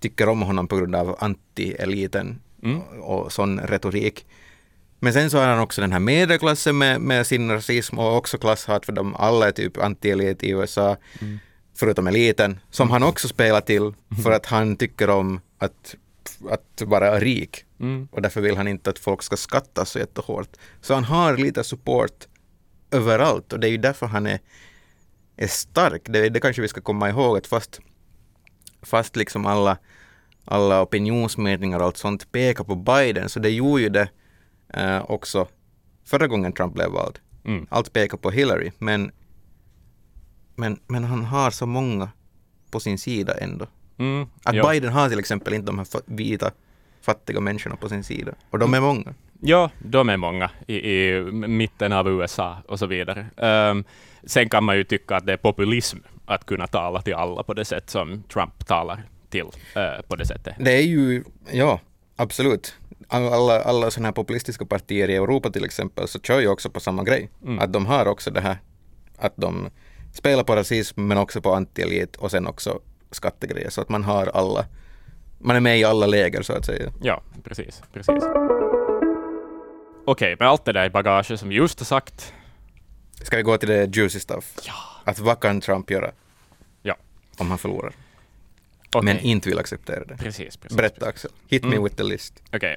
tycker 0.00 0.28
om 0.28 0.42
honom 0.42 0.68
på 0.68 0.76
grund 0.76 0.94
av 0.94 1.16
anti-eliten 1.18 2.34
och, 3.00 3.24
och 3.24 3.32
sån 3.32 3.60
retorik. 3.60 4.26
Men 5.00 5.12
sen 5.12 5.30
så 5.30 5.38
har 5.38 5.46
han 5.46 5.58
också 5.58 5.80
den 5.80 5.92
här 5.92 6.00
medelklassen 6.00 6.78
med, 6.78 7.00
med 7.00 7.26
sin 7.26 7.50
rasism 7.50 7.98
och 7.98 8.16
också 8.16 8.38
klasshat 8.38 8.86
för 8.86 8.92
de 8.92 9.16
alla 9.16 9.48
är 9.48 9.52
typ 9.52 9.76
anti-elit 9.76 10.44
i 10.44 10.50
USA. 10.50 10.96
Förutom 11.74 12.06
eliten, 12.06 12.60
som 12.70 12.90
han 12.90 13.02
också 13.02 13.28
spelar 13.28 13.60
till 13.60 13.94
för 14.22 14.32
att 14.32 14.46
han 14.46 14.76
tycker 14.76 15.10
om 15.10 15.40
att, 15.58 15.94
att 16.50 16.82
vara 16.82 17.20
rik. 17.20 17.64
Mm. 17.80 18.08
Och 18.10 18.22
därför 18.22 18.40
vill 18.40 18.56
han 18.56 18.68
inte 18.68 18.90
att 18.90 18.98
folk 18.98 19.22
ska 19.22 19.36
skatta 19.36 19.84
så 19.84 19.98
jättehårt. 19.98 20.48
Så 20.80 20.94
han 20.94 21.04
har 21.04 21.36
lite 21.36 21.64
support 21.64 22.26
överallt 22.90 23.52
och 23.52 23.60
det 23.60 23.68
är 23.68 23.70
ju 23.70 23.76
därför 23.76 24.06
han 24.06 24.26
är, 24.26 24.40
är 25.36 25.46
stark. 25.46 26.02
Det, 26.04 26.28
det 26.28 26.40
kanske 26.40 26.62
vi 26.62 26.68
ska 26.68 26.80
komma 26.80 27.08
ihåg 27.08 27.38
att 27.38 27.46
fast, 27.46 27.80
fast 28.82 29.16
liksom 29.16 29.46
alla, 29.46 29.78
alla 30.44 30.82
opinionsmätningar 30.82 31.78
och 31.78 31.84
allt 31.84 31.96
sånt 31.96 32.32
pekar 32.32 32.64
på 32.64 32.74
Biden 32.74 33.28
så 33.28 33.40
det 33.40 33.50
gjorde 33.50 33.82
ju 33.82 33.88
det 33.88 34.08
eh, 34.74 35.10
också 35.10 35.46
förra 36.04 36.26
gången 36.26 36.52
Trump 36.52 36.74
blev 36.74 36.90
vald. 36.90 37.18
Mm. 37.44 37.66
Allt 37.70 37.92
pekar 37.92 38.18
på 38.18 38.30
Hillary 38.30 38.72
men, 38.78 39.12
men, 40.56 40.80
men 40.86 41.04
han 41.04 41.24
har 41.24 41.50
så 41.50 41.66
många 41.66 42.10
på 42.70 42.80
sin 42.80 42.98
sida 42.98 43.34
ändå. 43.34 43.66
Mm. 43.98 44.26
Att 44.42 44.54
ja. 44.54 44.70
Biden 44.70 44.92
har 44.92 45.08
till 45.08 45.18
exempel 45.18 45.54
inte 45.54 45.66
de 45.66 45.78
här 45.78 45.86
vita 46.06 46.50
fattiga 47.00 47.40
människorna 47.40 47.76
på 47.76 47.88
sin 47.88 48.04
sida. 48.04 48.32
Och 48.50 48.58
de 48.58 48.74
är 48.74 48.80
många. 48.80 49.14
Ja, 49.40 49.70
de 49.78 50.08
är 50.08 50.16
många 50.16 50.50
i, 50.66 50.76
i 50.76 51.22
mitten 51.32 51.92
av 51.92 52.08
USA 52.08 52.56
och 52.68 52.78
så 52.78 52.86
vidare. 52.86 53.26
Ehm, 53.36 53.84
sen 54.24 54.48
kan 54.48 54.64
man 54.64 54.76
ju 54.76 54.84
tycka 54.84 55.16
att 55.16 55.26
det 55.26 55.32
är 55.32 55.36
populism 55.36 55.98
att 56.26 56.46
kunna 56.46 56.66
tala 56.66 57.02
till 57.02 57.14
alla 57.14 57.42
på 57.42 57.54
det 57.54 57.64
sätt 57.64 57.90
som 57.90 58.22
Trump 58.22 58.66
talar 58.66 59.02
till 59.30 59.46
eh, 59.74 60.02
på 60.08 60.16
det 60.16 60.26
sättet. 60.26 60.54
Det 60.58 60.72
är 60.72 60.82
ju, 60.82 61.24
ja, 61.52 61.80
absolut. 62.16 62.76
Alla, 63.08 63.62
alla 63.62 63.90
sådana 63.90 64.08
här 64.08 64.12
populistiska 64.12 64.66
partier 64.66 65.10
i 65.10 65.16
Europa 65.16 65.50
till 65.50 65.64
exempel 65.64 66.08
så 66.08 66.20
kör 66.20 66.40
ju 66.40 66.48
också 66.48 66.70
på 66.70 66.80
samma 66.80 67.04
grej. 67.04 67.30
Att 67.60 67.72
de 67.72 67.86
har 67.86 68.06
också 68.06 68.30
det 68.30 68.40
här 68.40 68.58
att 69.16 69.36
de 69.36 69.70
spelar 70.12 70.44
på 70.44 70.56
rasism 70.56 71.06
men 71.08 71.18
också 71.18 71.40
på 71.42 71.54
anti-elit 71.54 72.16
och 72.16 72.30
sen 72.30 72.46
också 72.46 72.80
skattegrejer. 73.10 73.70
Så 73.70 73.80
att 73.80 73.88
man 73.88 74.04
har 74.04 74.26
alla, 74.26 74.66
man 75.38 75.56
är 75.56 75.60
med 75.60 75.78
i 75.78 75.84
alla 75.84 76.06
läger 76.06 76.42
så 76.42 76.52
att 76.52 76.64
säga. 76.64 76.92
Ja, 77.02 77.22
precis. 77.44 77.82
precis. 77.92 78.24
Okej, 80.06 80.36
med 80.38 80.48
allt 80.48 80.64
det 80.64 80.72
där 80.72 80.90
bagaget 80.90 81.40
som 81.40 81.52
just 81.52 81.78
har 81.80 81.84
sagt. 81.84 82.32
Ska 83.22 83.36
vi 83.36 83.42
gå 83.42 83.56
till 83.58 83.68
det 83.68 83.96
juicy 83.96 84.20
stuff? 84.20 84.54
Ja. 84.66 84.72
Att 85.04 85.18
vad 85.18 85.40
kan 85.40 85.60
Trump 85.60 85.90
göra 85.90 86.10
Ja, 86.82 86.96
om 87.38 87.48
han 87.48 87.58
förlorar? 87.58 87.92
okej. 88.92 89.02
Men 89.04 89.18
inte 89.18 89.48
vill 89.48 89.58
acceptera 89.58 90.04
det. 90.04 90.16
Precis, 90.16 90.56
precis. 90.56 90.76
Berätta 90.76 91.06
Axel. 91.06 91.30
Hit 91.46 91.62
me 91.64 91.68
Mm. 91.70 91.84
with 91.84 91.96
the 91.96 92.02
list. 92.02 92.42
Okej. 92.52 92.76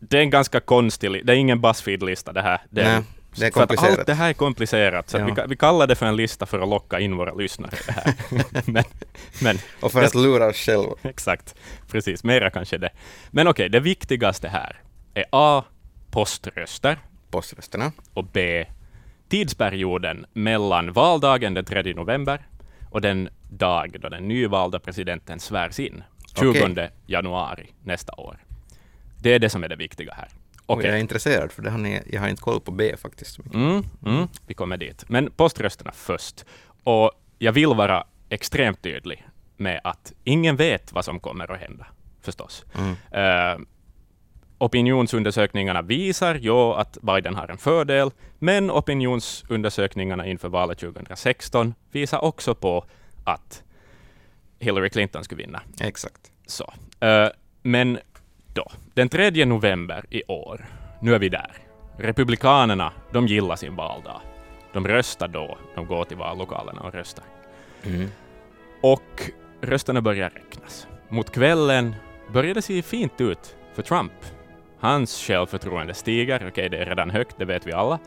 Det 0.00 0.18
är 0.18 0.22
en 0.22 0.30
ganska 0.30 0.60
konstig, 0.60 1.26
det 1.26 1.32
är 1.32 1.36
ingen 1.36 1.60
Buzzfeed-lista 1.60 2.32
det 2.32 2.42
här. 2.42 2.60
Det 2.70 2.80
är, 2.82 2.92
Nej, 2.92 3.02
det 3.36 3.46
är 3.46 3.50
för 3.50 3.62
att 3.62 3.68
komplicerat. 3.68 3.98
allt 3.98 4.06
det 4.06 4.14
här 4.14 4.28
är 4.28 4.32
komplicerat, 4.32 5.10
så 5.10 5.18
Ja. 5.18 5.24
vi, 5.24 5.42
vi 5.48 5.56
kallar 5.56 5.86
det 5.86 5.94
för 5.94 6.06
en 6.06 6.16
lista 6.16 6.46
för 6.46 6.60
att 6.60 6.68
locka 6.68 7.00
in 7.00 7.16
våra 7.16 7.34
lyssnare. 7.34 7.70
Det 7.86 7.92
här. 7.92 8.14
men, 8.70 8.84
men 9.42 9.58
Och 9.80 9.92
för 9.92 10.02
att 10.02 10.14
lura 10.14 10.46
oss 10.46 10.56
själva. 10.56 10.94
Exakt, 11.02 11.54
precis. 11.90 12.24
Mera 12.24 12.50
kanske 12.50 12.78
det. 12.78 12.90
Men 13.30 13.48
okej, 13.48 13.68
det 13.68 13.80
viktigaste 13.80 14.48
här 14.48 14.76
är 15.14 15.24
A. 15.32 15.64
Poströster 16.10 16.98
Poströsterna. 17.30 17.92
och 18.14 18.24
B. 18.24 18.66
Tidsperioden 19.28 20.26
mellan 20.32 20.92
valdagen 20.92 21.54
den 21.54 21.64
3 21.64 21.94
november 21.94 22.46
och 22.90 23.00
den 23.00 23.28
dag 23.50 23.96
då 24.00 24.08
den 24.08 24.28
nyvalda 24.28 24.78
presidenten 24.78 25.40
svärs 25.40 25.78
in, 25.80 26.02
20 26.40 26.50
Okej. 26.50 26.90
januari 27.06 27.70
nästa 27.84 28.12
år. 28.12 28.38
Det 29.22 29.34
är 29.34 29.38
det 29.38 29.50
som 29.50 29.64
är 29.64 29.68
det 29.68 29.76
viktiga 29.76 30.14
här. 30.14 30.28
Okej. 30.66 30.86
jag 30.86 30.96
är 30.96 31.00
intresserad 31.00 31.52
för 31.52 31.62
det 31.62 31.70
har 31.70 31.78
ni, 31.78 32.02
jag 32.12 32.20
har 32.20 32.28
inte 32.28 32.42
koll 32.42 32.60
på 32.60 32.70
B 32.70 32.96
faktiskt. 32.96 33.38
Mm, 33.54 33.84
mm, 34.06 34.28
vi 34.46 34.54
kommer 34.54 34.76
dit. 34.76 35.04
Men 35.08 35.30
poströsterna 35.30 35.92
först. 35.92 36.44
Och 36.84 37.10
jag 37.38 37.52
vill 37.52 37.68
vara 37.68 38.04
extremt 38.28 38.82
tydlig 38.82 39.26
med 39.56 39.80
att 39.84 40.12
ingen 40.24 40.56
vet 40.56 40.92
vad 40.92 41.04
som 41.04 41.20
kommer 41.20 41.52
att 41.52 41.60
hända, 41.60 41.86
förstås. 42.20 42.64
Mm. 42.74 42.96
Eh, 43.10 43.66
opinionsundersökningarna 44.58 45.82
visar 45.82 46.34
ju 46.34 46.72
att 46.72 46.98
Biden 47.02 47.34
har 47.34 47.48
en 47.48 47.58
fördel, 47.58 48.10
men 48.38 48.70
opinionsundersökningarna 48.70 50.26
inför 50.26 50.48
valet 50.48 50.78
2016 50.78 51.74
visar 51.92 52.24
också 52.24 52.54
på 52.54 52.84
att 53.24 53.62
Hillary 54.58 54.90
Clinton 54.90 55.24
skulle 55.24 55.42
vinna. 55.42 55.62
Exakt. 55.80 56.32
Så. 56.46 56.72
Eh, 57.00 57.28
men 57.62 57.98
då, 58.54 58.70
den 58.94 59.08
3 59.08 59.44
november 59.44 60.04
i 60.10 60.22
år, 60.28 60.66
nu 61.00 61.14
är 61.14 61.18
vi 61.18 61.28
där. 61.28 61.52
Republikanerna, 61.96 62.92
de 63.12 63.26
gillar 63.26 63.56
sin 63.56 63.76
valdag. 63.76 64.20
De 64.72 64.88
röstar 64.88 65.28
då, 65.28 65.58
de 65.74 65.86
går 65.86 66.04
till 66.04 66.16
vallokalerna 66.16 66.80
och 66.80 66.94
röstar. 66.94 67.24
Mm. 67.82 68.08
Och 68.82 69.30
rösterna 69.60 70.00
börjar 70.00 70.30
räknas. 70.30 70.86
Mot 71.08 71.32
kvällen 71.32 71.94
börjar 72.32 72.54
det 72.54 72.62
se 72.62 72.82
fint 72.82 73.20
ut 73.20 73.56
för 73.74 73.82
Trump. 73.82 74.12
Hans 74.78 75.22
självförtroende 75.26 75.94
stiger, 75.94 76.48
okej 76.48 76.68
det 76.68 76.78
är 76.78 76.86
redan 76.86 77.10
högt, 77.10 77.38
det 77.38 77.44
vet 77.44 77.66
vi 77.66 77.72
alla. 77.72 77.98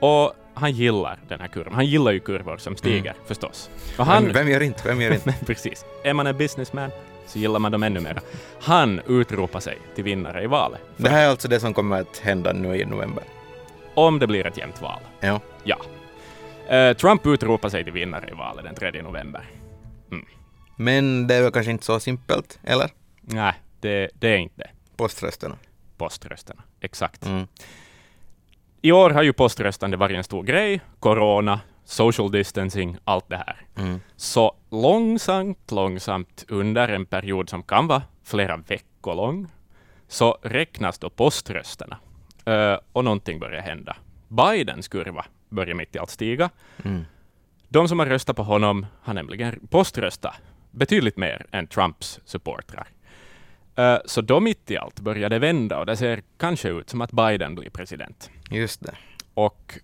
Och 0.00 0.32
han 0.54 0.72
gillar 0.72 1.18
den 1.28 1.40
här 1.40 1.48
kurvan. 1.48 1.74
Han 1.74 1.86
gillar 1.86 2.12
ju 2.12 2.20
kurvor 2.20 2.56
som 2.56 2.76
stiger, 2.76 3.14
förstås. 3.26 3.70
Och 3.98 4.06
han, 4.06 4.32
Vem, 4.32 4.48
gör 4.48 4.60
inte? 4.60 4.88
Vem 4.88 5.00
gör 5.00 5.12
inte? 5.12 5.34
precis. 5.46 5.84
Är 6.04 6.14
man 6.14 6.26
en 6.26 6.36
businessman 6.36 6.90
så 7.26 7.38
gillar 7.38 7.58
man 7.58 7.72
dem 7.72 7.82
ännu 7.82 8.00
mer. 8.00 8.20
Han 8.60 9.00
utropar 9.06 9.60
sig 9.60 9.78
till 9.94 10.04
vinnare 10.04 10.42
i 10.42 10.46
valet. 10.46 10.80
Det 10.96 11.08
här 11.08 11.24
är 11.24 11.28
alltså 11.28 11.48
det 11.48 11.60
som 11.60 11.74
kommer 11.74 12.00
att 12.00 12.18
hända 12.18 12.52
nu 12.52 12.76
i 12.76 12.84
november. 12.84 13.24
Om 13.94 14.18
det 14.18 14.26
blir 14.26 14.46
ett 14.46 14.58
jämnt 14.58 14.82
val. 14.82 15.00
Ja. 15.20 15.40
Ja. 15.64 15.76
Eh, 16.76 16.96
Trump 16.96 17.26
utropar 17.26 17.68
sig 17.68 17.84
till 17.84 17.92
vinnare 17.92 18.28
i 18.30 18.34
valet 18.34 18.64
den 18.64 18.74
3 18.74 19.02
november. 19.02 19.44
Men 20.76 21.26
det 21.26 21.34
är 21.34 21.42
väl 21.42 21.52
kanske 21.52 21.72
inte 21.72 21.84
så 21.84 22.00
simpelt, 22.00 22.58
eller? 22.64 22.90
Nej, 23.20 23.54
det, 23.80 24.10
det 24.14 24.28
är 24.28 24.36
inte. 24.36 24.70
Poströsterna. 24.96 25.56
Poströsterna. 25.96 26.62
Exakt. 26.80 27.26
Mm. 27.26 27.46
I 28.82 28.92
år 28.92 29.10
har 29.10 29.22
ju 29.22 29.32
poströstande 29.32 29.96
varit 29.96 30.16
en 30.16 30.24
stor 30.24 30.42
grej. 30.42 30.80
Corona, 31.00 31.60
social 31.86 32.30
distancing, 32.30 32.96
allt 33.04 33.28
det 33.28 33.36
här. 33.36 33.66
Mm. 33.76 34.00
Så 34.16 34.56
långsamt, 34.70 35.70
långsamt 35.70 36.44
under 36.48 36.88
en 36.88 37.06
period 37.06 37.48
som 37.48 37.62
kan 37.62 37.86
vara 37.86 38.02
flera 38.24 38.56
veckor 38.56 39.14
lång, 39.14 39.46
så 40.08 40.38
räknas 40.42 40.98
då 40.98 41.10
poströsterna. 41.10 41.98
Eh, 42.44 42.78
och 42.92 43.04
någonting 43.04 43.38
börjar 43.38 43.62
hända. 43.62 43.96
Bidens 44.28 44.88
kurva 44.88 45.24
börjar 45.48 45.74
mitt 45.74 45.96
i 45.96 45.98
allt 45.98 46.10
stiga. 46.10 46.50
Mm. 46.84 47.04
De 47.68 47.88
som 47.88 47.98
har 47.98 48.06
röstat 48.06 48.36
på 48.36 48.42
honom 48.42 48.86
har 49.02 49.14
nämligen 49.14 49.68
poströstat 49.70 50.34
betydligt 50.70 51.16
mer 51.16 51.46
än 51.50 51.66
Trumps 51.66 52.20
supportrar. 52.24 52.88
Eh, 53.76 53.98
så 54.04 54.20
då 54.20 54.40
mitt 54.40 54.70
i 54.70 54.76
allt 54.76 55.00
börjar 55.00 55.30
det 55.30 55.38
vända 55.38 55.78
och 55.78 55.86
det 55.86 55.96
ser 55.96 56.22
kanske 56.36 56.68
ut 56.68 56.90
som 56.90 57.00
att 57.00 57.12
Biden 57.12 57.54
blir 57.54 57.70
president. 57.70 58.30
Just 58.50 58.80
det. 58.82 58.94
Och 59.34 59.78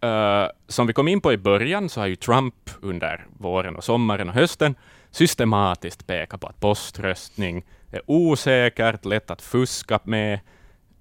eh, 0.00 0.46
som 0.68 0.86
vi 0.86 0.92
kom 0.92 1.08
in 1.08 1.20
på 1.20 1.32
i 1.32 1.36
början 1.36 1.88
så 1.88 2.00
har 2.00 2.06
ju 2.06 2.16
Trump 2.16 2.70
under 2.80 3.26
våren 3.38 3.76
och 3.76 3.84
sommaren 3.84 4.28
och 4.28 4.34
hösten 4.34 4.74
systematiskt 5.10 6.06
pekat 6.06 6.40
på 6.40 6.46
att 6.46 6.60
poströstning 6.60 7.64
är 7.92 8.02
osäkert, 8.06 9.04
lätt 9.04 9.30
att 9.30 9.42
fuska 9.42 10.00
med, 10.04 10.40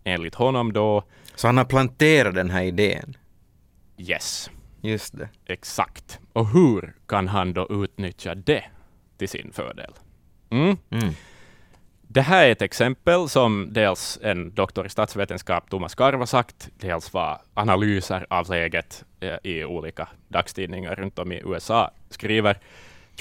enligt 0.04 0.36
honom 0.36 0.74
då. 0.74 1.04
Så 1.36 1.48
han 1.48 1.58
har 1.58 1.66
planterat 1.66 2.36
den 2.36 2.50
här 2.50 2.64
idén. 2.64 3.18
Yes, 3.98 4.50
Just 4.82 5.18
det. 5.18 5.30
exakt. 5.46 6.20
Och 6.34 6.48
hur 6.48 6.96
kan 7.08 7.28
han 7.28 7.54
då 7.54 7.68
utnyttja 7.70 8.36
det 8.36 8.64
till 9.18 9.30
sin 9.30 9.52
fördel? 9.54 9.94
Mm. 10.50 10.78
Mm. 10.90 11.14
Det 12.12 12.22
här 12.22 12.48
är 12.48 12.52
ett 12.52 12.62
exempel 12.62 13.30
som 13.30 13.68
dels 13.72 14.20
en 14.22 14.54
doktor 14.54 14.86
i 14.86 14.90
statsvetenskap, 14.90 15.70
Thomas 15.70 15.96
Karva, 15.96 16.26
sagt, 16.26 16.70
dels 16.80 17.14
vad 17.14 17.38
analyser 17.54 18.26
av 18.30 18.50
läget 18.50 19.04
eh, 19.20 19.36
i 19.44 19.66
olika 19.66 20.08
dagstidningar 20.28 20.96
runt 20.96 21.20
om 21.20 21.32
i 21.32 21.42
USA 21.46 21.92
skriver. 22.10 22.60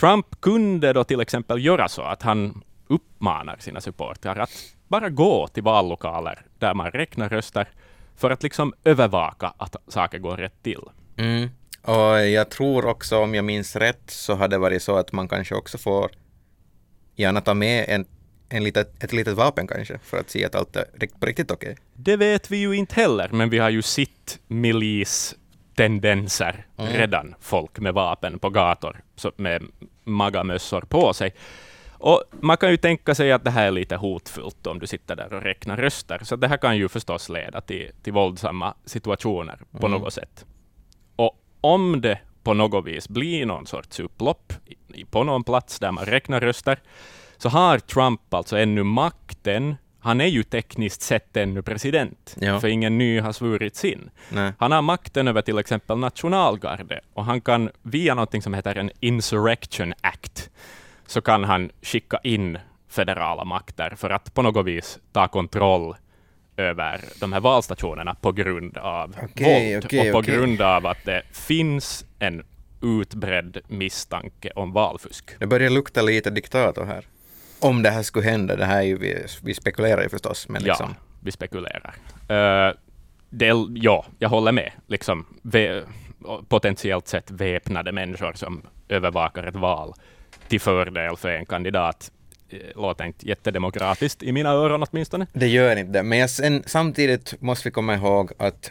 Trump 0.01 0.41
kunde 0.41 0.93
då 0.93 1.05
till 1.05 1.21
exempel 1.21 1.65
göra 1.65 1.89
så 1.89 2.03
att 2.03 2.23
han 2.23 2.63
uppmanar 2.87 3.57
sina 3.59 3.81
supportrar 3.81 4.37
att 4.37 4.51
bara 4.89 5.09
gå 5.09 5.49
till 5.49 5.63
vallokaler 5.63 6.39
där 6.59 6.75
man 6.75 6.91
räknar 6.91 7.29
röster 7.29 7.69
för 8.17 8.31
att 8.31 8.43
liksom 8.43 8.75
övervaka 8.85 9.53
att 9.57 9.77
saker 9.89 10.19
går 10.19 10.37
rätt 10.37 10.63
till. 10.63 10.83
Mm. 11.17 11.49
Och 11.83 12.27
jag 12.27 12.51
tror 12.51 12.87
också, 12.87 13.19
om 13.19 13.35
jag 13.35 13.45
minns 13.45 13.77
rätt, 13.77 14.11
så 14.11 14.35
har 14.35 14.49
det 14.49 14.59
varit 14.59 14.83
så 14.83 14.97
att 14.97 15.13
man 15.13 15.29
kanske 15.29 15.55
också 15.55 15.79
får 15.79 16.11
gärna 17.15 17.41
ta 17.41 17.55
med 17.55 17.85
en, 17.89 18.07
en 18.49 18.65
litet, 18.65 19.05
ett 19.05 19.13
litet 19.13 19.35
vapen 19.35 19.67
kanske, 19.67 19.99
för 19.99 20.19
att 20.19 20.31
se 20.31 20.45
att 20.45 20.55
allt 20.55 20.77
är 20.77 20.85
rikt- 20.95 21.21
på 21.21 21.27
riktigt 21.27 21.51
okej. 21.51 21.77
Det 21.95 22.17
vet 22.17 22.51
vi 22.51 22.57
ju 22.57 22.77
inte 22.77 22.95
heller, 22.95 23.29
men 23.33 23.51
vi 23.51 23.59
har 23.59 23.71
ju 23.71 23.83
sett 23.83 24.41
milis-tendenser 24.49 26.67
redan. 26.77 27.35
Folk 27.41 27.79
med 27.79 27.95
vapen 27.95 28.39
på 28.39 28.51
gator 28.51 29.01
med 29.37 29.63
magamössor 30.05 30.81
på 30.81 31.13
sig. 31.13 31.35
Och 32.01 32.23
man 32.41 32.57
kan 32.57 32.71
ju 32.71 32.77
tänka 32.77 33.15
sig 33.15 33.33
att 33.33 33.45
det 33.45 33.51
här 33.51 33.67
är 33.67 33.71
lite 33.71 33.97
hotfullt 33.97 34.67
om 34.67 34.79
du 34.79 34.87
sitter 34.87 35.17
där 35.17 35.33
och 35.33 35.43
räknar 35.43 35.77
röster. 35.77 36.21
Så 36.23 36.37
det 36.37 36.49
här 36.49 36.57
kan 36.57 36.77
ju 36.77 36.89
förstås 36.89 37.29
leda 37.29 37.61
till, 37.61 37.91
till 38.03 38.13
våldsamma 38.13 38.75
situationer 38.85 39.59
på 39.81 39.89
något 39.89 40.13
sätt. 40.13 40.45
Och 41.17 41.41
om 41.61 42.01
det 42.01 42.19
på 42.43 42.55
något 42.55 42.87
vis 42.87 43.09
blir 43.09 43.47
någon 43.47 43.67
sorts 43.67 44.01
upplopp 44.01 44.53
på 45.11 45.25
någon 45.25 45.45
plats 45.45 45.79
där 45.79 45.93
man 45.93 46.05
räknar 46.05 46.41
röster, 46.41 46.79
så 47.39 47.49
har 47.49 47.79
Trump 47.79 48.35
alltså 48.35 48.57
ännu 48.59 48.83
makten. 48.83 49.77
Han 50.01 50.21
är 50.21 50.27
ju 50.27 50.43
tekniskt 50.43 51.03
sett 51.03 51.37
ännu 51.37 51.63
president, 51.63 52.37
Ja. 52.41 52.61
för 52.61 52.69
ingen 52.69 52.99
ny 52.99 53.21
har 53.21 53.33
svurits 53.33 53.85
in. 53.85 54.11
Nej. 54.31 54.53
Han 54.59 54.73
har 54.73 54.83
makten 54.83 55.29
över 55.29 55.43
till 55.43 55.59
exempel 55.59 55.99
nationalgarde 55.99 57.01
och 57.15 57.25
han 57.25 57.41
kan 57.41 57.71
via 57.83 58.15
någonting 58.15 58.43
som 58.43 58.55
heter 58.55 58.75
en 58.77 58.91
Insurrection 59.01 59.95
Act, 60.01 60.51
så 61.07 61.21
kan 61.21 61.45
han 61.45 61.71
skicka 61.83 62.19
in 62.23 62.59
federala 62.89 63.45
makter 63.45 63.95
för 63.97 64.11
att 64.11 64.35
på 64.35 64.43
något 64.43 64.67
vis 64.67 64.99
ta 65.13 65.29
kontroll 65.29 65.95
över 66.57 67.01
de 67.21 67.33
här 67.33 67.41
valstationerna 67.41 68.15
på 68.15 68.33
grund 68.33 68.77
av 68.77 69.17
Okej, 69.23 69.75
våld 69.75 69.85
okej, 69.85 70.09
och 70.09 70.13
på 70.13 70.19
okej. 70.19 70.35
grund 70.35 70.61
av 70.61 70.87
att 70.87 71.05
det 71.05 71.23
finns 71.33 72.05
en 72.19 72.43
utbredd 72.83 73.59
misstanke 73.69 74.51
om 74.57 74.73
valfusk. 74.73 75.31
Det 75.39 75.47
börjar 75.47 75.71
lukta 75.71 76.03
lite 76.03 76.31
diktator 76.31 76.85
här. 76.85 77.05
Om 77.61 77.83
det 77.83 77.91
här 77.91 78.03
skulle 78.03 78.31
hända, 78.31 78.57
det 78.57 78.65
här 78.65 78.79
är 78.79 78.83
ju, 78.83 78.99
vi, 78.99 79.27
vi 79.43 79.55
spekulerar 79.55 80.03
ju 80.03 80.09
förstås, 80.09 80.49
men 80.49 80.63
liksom. 80.63 80.95
Ja, 80.99 81.05
vi 81.21 81.31
spekulerar. 81.33 81.95
Uh, 82.31 82.75
del, 83.31 83.67
ja, 83.75 84.07
jag 84.19 84.29
håller 84.29 84.53
med. 84.53 84.73
Liksom, 84.87 85.27
vä- 85.43 85.85
potentiellt 86.49 87.09
sett 87.09 87.31
väpnade 87.31 87.93
människor 87.93 88.33
som 88.33 88.63
övervakar 88.89 89.45
ett 89.45 89.57
val 89.57 89.95
till 90.49 90.61
fördel 90.61 91.17
för 91.17 91.29
en 91.29 91.47
kandidat 91.47 92.11
eh, 92.49 92.59
låter 92.77 93.05
inte 93.05 93.29
jättedemokratiskt 93.29 94.23
i 94.23 94.33
mina 94.33 94.51
öron 94.51 94.83
åtminstone. 94.91 95.27
Det 95.33 95.47
gör 95.47 95.77
inte 95.77 95.93
det, 95.93 96.03
men 96.03 96.29
sen, 96.29 96.63
samtidigt 96.67 97.35
måste 97.41 97.69
vi 97.69 97.73
komma 97.73 97.95
ihåg 97.95 98.33
att 98.39 98.71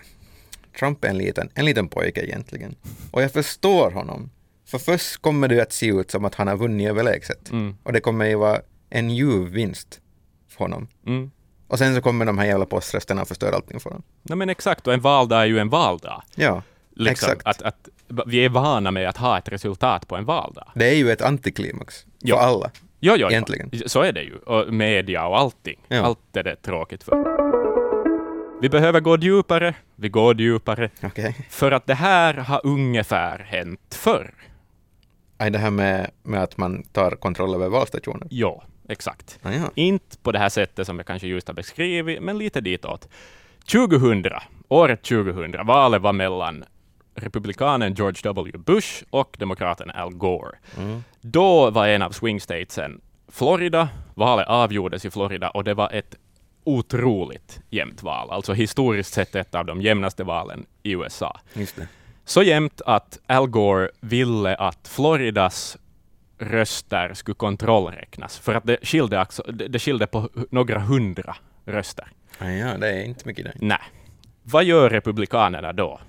Trump 0.79 1.03
är 1.03 1.09
en 1.09 1.17
liten, 1.17 1.49
en 1.55 1.65
liten 1.65 1.87
pojke 1.87 2.21
egentligen. 2.21 2.75
Och 3.11 3.21
jag 3.21 3.31
förstår 3.31 3.91
honom. 3.91 4.29
För 4.65 4.77
först 4.77 5.17
kommer 5.17 5.47
det 5.47 5.61
att 5.61 5.73
se 5.73 5.87
ut 5.87 6.11
som 6.11 6.25
att 6.25 6.35
han 6.35 6.47
har 6.47 6.57
vunnit 6.57 6.89
överlägset. 6.89 7.51
Mm. 7.51 7.77
Och 7.83 7.93
det 7.93 7.99
kommer 7.99 8.25
ju 8.25 8.35
vara 8.35 8.61
en 8.89 9.09
ljuv 9.09 9.47
vinst 9.49 10.01
för 10.49 10.59
honom. 10.59 10.87
Mm. 11.05 11.31
Och 11.67 11.77
sen 11.79 11.95
så 11.95 12.01
kommer 12.01 12.25
de 12.25 12.37
här 12.37 12.45
jävla 12.45 12.65
poströsterna 12.65 13.21
och 13.21 13.27
förstör 13.27 13.51
allting 13.51 13.79
för 13.79 13.89
honom. 13.89 14.03
Nej, 14.23 14.37
men 14.37 14.49
exakt, 14.49 14.87
och 14.87 14.93
en 14.93 15.01
valdag 15.01 15.41
är 15.41 15.45
ju 15.45 15.59
en 15.59 15.69
valdag. 15.69 16.23
Ja, 16.35 16.61
Liksom, 16.99 17.31
exakt. 17.31 17.47
att, 17.47 17.61
att, 17.61 17.89
vi 18.25 18.45
är 18.45 18.49
vana 18.49 18.91
med 18.91 19.09
att 19.09 19.17
ha 19.17 19.37
ett 19.37 19.49
resultat 19.49 20.07
på 20.07 20.15
en 20.15 20.25
valdag. 20.25 20.71
Det 20.75 20.89
är 20.89 20.95
ju 20.95 21.11
ett 21.11 21.21
antiklimax 21.21 22.01
för 22.01 22.09
Ja. 22.19 22.39
alla. 22.39 22.71
Jo, 22.99 23.13
jo, 23.17 23.29
Egentligen. 23.29 23.69
jo. 23.71 23.83
Så 23.85 24.01
är 24.01 24.11
det 24.11 24.21
ju. 24.21 24.35
Och 24.37 24.73
media 24.73 25.27
och 25.27 25.39
allting. 25.39 25.79
Ja. 25.87 26.01
Allt 26.01 26.35
är 26.37 26.43
det 26.43 26.55
tråkigt 26.55 27.03
för. 27.03 27.37
Vi 28.61 28.69
behöver 28.69 28.99
gå 28.99 29.17
djupare, 29.17 29.75
vi 29.95 30.09
går 30.09 30.41
djupare, 30.41 30.89
Okej. 31.03 31.35
för 31.49 31.71
att 31.71 31.85
det 31.87 31.93
här 31.93 32.33
har 32.33 32.61
ungefär 32.63 33.39
hänt 33.39 33.95
förr. 34.03 34.33
Det 35.37 35.57
här 35.57 35.71
med, 35.71 36.11
med 36.23 36.43
att 36.43 36.57
man 36.57 36.83
tar 36.83 37.11
kontroll 37.11 37.55
över 37.55 37.69
valstationen? 37.69 38.27
Ja, 38.31 38.63
exakt. 38.87 39.39
Ah, 39.43 39.51
ja. 39.51 39.71
Inte 39.75 40.17
på 40.17 40.31
det 40.31 40.39
här 40.39 40.49
sättet 40.49 40.87
som 40.87 40.97
jag 40.97 41.05
kanske 41.05 41.27
just 41.27 41.47
har 41.47 41.55
beskrivit, 41.55 42.21
men 42.21 42.37
lite 42.37 42.61
ditåt. 42.61 43.09
2000, 43.71 44.23
året 44.67 45.03
2000, 45.03 45.65
valet 45.65 46.01
var 46.01 46.13
mellan 46.13 46.63
republikanen 47.15 47.93
George 47.93 48.21
W. 48.23 48.57
Bush 48.57 49.03
och 49.09 49.35
demokraten 49.39 49.91
Al 49.91 50.13
Gore. 50.13 50.57
Mm. 50.77 51.03
Då 51.21 51.69
var 51.69 51.87
en 51.87 52.01
av 52.01 52.11
swing 52.11 52.41
statesen 52.41 53.01
Florida. 53.31 53.89
Valet 54.15 54.47
avgjordes 54.47 55.05
i 55.05 55.11
Florida 55.11 55.49
och 55.49 55.63
det 55.63 55.73
var 55.73 55.91
ett 55.91 56.15
otroligt 56.63 57.61
jämnt 57.69 58.03
val, 58.03 58.29
alltså 58.31 58.53
historiskt 58.53 59.13
sett 59.13 59.35
ett 59.35 59.55
av 59.55 59.65
de 59.65 59.81
jämnaste 59.81 60.23
valen 60.23 60.65
i 60.83 60.91
USA. 60.91 61.39
Så 62.25 62.43
jämnt 62.43 62.81
att 62.85 63.19
Al 63.27 63.47
Gore 63.47 63.89
ville 63.99 64.55
att 64.55 64.87
Floridas 64.87 65.77
röster 66.39 67.13
skulle 67.13 67.35
kontrollräknas, 67.35 68.39
för 68.39 68.55
att 68.55 68.63
det 68.65 68.77
skilde, 68.87 69.19
alltså, 69.19 69.43
det 69.43 69.79
skilde 69.79 70.07
på 70.07 70.29
några 70.51 70.79
hundra 70.79 71.35
röster. 71.65 72.07
Ah, 72.39 72.49
ja, 72.49 72.77
det 72.77 72.87
är 72.89 73.03
inte 73.03 73.27
mycket 73.27 73.45
det. 73.45 73.53
Nej. 73.55 73.79
Vad 74.43 74.63
gör 74.63 74.89
republikanerna 74.89 75.73
då? 75.73 75.99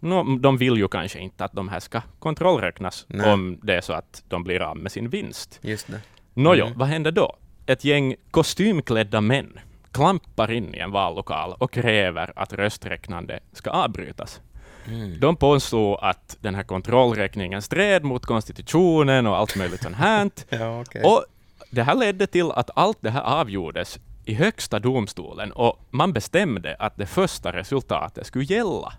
Nå, 0.00 0.22
de 0.40 0.56
vill 0.56 0.76
ju 0.76 0.88
kanske 0.88 1.18
inte 1.18 1.44
att 1.44 1.52
de 1.52 1.68
här 1.68 1.80
ska 1.80 2.00
kontrollräknas 2.18 3.06
Nej. 3.08 3.32
om 3.32 3.58
det 3.62 3.74
är 3.74 3.80
så 3.80 3.92
att 3.92 4.22
de 4.28 4.44
blir 4.44 4.60
av 4.62 4.76
med 4.76 4.92
sin 4.92 5.08
vinst. 5.08 5.58
Just 5.62 5.86
det. 5.90 6.00
Nåjo, 6.34 6.64
Mm. 6.66 6.78
vad 6.78 6.88
händer 6.88 7.10
då? 7.12 7.36
Ett 7.66 7.84
gäng 7.84 8.14
kostymklädda 8.30 9.20
män 9.20 9.58
klampar 9.92 10.50
in 10.52 10.74
i 10.74 10.78
en 10.78 10.90
vallokal 10.90 11.54
och 11.58 11.72
kräver 11.72 12.32
att 12.36 12.52
rösträknande 12.52 13.40
ska 13.52 13.70
avbrytas. 13.70 14.40
Mm. 14.88 15.20
De 15.20 15.36
påstod 15.36 15.98
att 16.00 16.36
den 16.40 16.54
här 16.54 16.62
kontrollräkningen 16.62 17.62
stred 17.62 18.04
mot 18.04 18.26
konstitutionen 18.26 19.26
och 19.26 19.36
allt 19.36 19.56
möjligt 19.56 19.82
sånt 19.82 19.96
här. 19.96 20.30
Ja, 20.48 20.80
okej. 20.80 21.02
Och 21.04 21.24
det 21.70 21.82
här 21.82 21.94
ledde 21.94 22.26
till 22.26 22.50
att 22.50 22.70
allt 22.74 22.98
det 23.00 23.10
här 23.10 23.22
avgjordes 23.22 23.98
i 24.24 24.34
högsta 24.34 24.78
domstolen 24.78 25.52
och 25.52 25.78
man 25.90 26.12
bestämde 26.12 26.76
att 26.78 26.96
det 26.96 27.06
första 27.06 27.52
resultatet 27.52 28.26
skulle 28.26 28.44
gälla. 28.44 28.92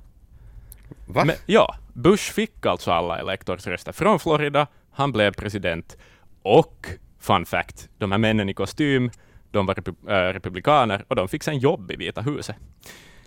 Va? 1.07 1.25
Men, 1.25 1.35
ja, 1.45 1.75
Bush 1.93 2.33
fick 2.33 2.65
alltså 2.65 2.91
alla 2.91 3.19
elektorsröster 3.19 3.91
från 3.91 4.19
Florida, 4.19 4.67
han 4.91 5.11
blev 5.11 5.33
president 5.33 5.97
och, 6.41 6.87
fun 7.19 7.45
fact, 7.45 7.89
de 7.97 8.11
här 8.11 8.17
männen 8.17 8.49
i 8.49 8.53
kostym, 8.53 9.11
de 9.51 9.65
var 9.65 9.75
repu- 9.75 10.29
äh, 10.29 10.33
republikaner 10.33 11.05
och 11.07 11.15
de 11.15 11.27
fick 11.27 11.43
sen 11.43 11.57
jobb 11.59 11.91
i 11.91 11.95
Vita 11.95 12.21
huset. 12.21 12.55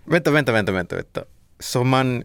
Vänta, 0.04 0.30
vänta, 0.30 0.52
vänta, 0.52 0.72
vänta, 0.72 0.96
vänta. 0.96 1.24
Så 1.58 1.84
man 1.84 2.24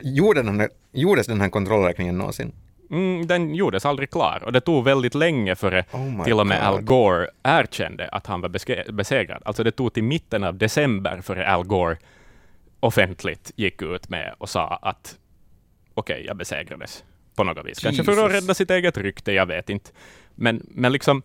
gjorde 0.00 0.42
den 0.42 0.60
här, 0.60 0.68
gjordes 0.92 1.26
den 1.26 1.40
här 1.40 1.48
kontrollräkningen 1.48 2.18
någonsin? 2.18 2.52
Mm, 2.90 3.26
den 3.26 3.54
gjordes 3.54 3.86
aldrig 3.86 4.10
klar 4.10 4.42
och 4.44 4.52
det 4.52 4.60
tog 4.60 4.84
väldigt 4.84 5.14
länge 5.14 5.56
före 5.56 5.84
Oh 5.92 6.24
till 6.24 6.40
och 6.40 6.46
med 6.46 6.66
Al 6.66 6.76
God. 6.76 6.84
Gore 6.84 7.28
erkände 7.42 8.08
att 8.08 8.26
han 8.26 8.40
var 8.40 8.48
besegrad. 8.92 9.42
Alltså 9.44 9.64
det 9.64 9.70
tog 9.70 9.92
till 9.92 10.04
mitten 10.04 10.44
av 10.44 10.58
december 10.58 11.20
före 11.20 11.52
Al 11.52 11.64
Gore 11.64 11.96
offentligt 12.80 13.52
gick 13.56 13.82
ut 13.82 14.08
med 14.08 14.34
och 14.38 14.48
sa 14.48 14.78
att 14.82 15.18
okej, 15.94 16.24
jag 16.26 16.36
besegrades 16.36 17.04
på 17.34 17.44
något 17.44 17.66
vis. 17.66 17.78
Kanske 17.78 18.04
för 18.04 18.12
att 18.12 18.18
Jesus. 18.18 18.32
rädda 18.32 18.54
sitt 18.54 18.70
eget 18.70 18.98
rykte, 18.98 19.32
jag 19.32 19.46
vet 19.46 19.70
inte. 19.70 19.90
Men, 20.34 20.66
men 20.68 20.92
liksom, 20.92 21.22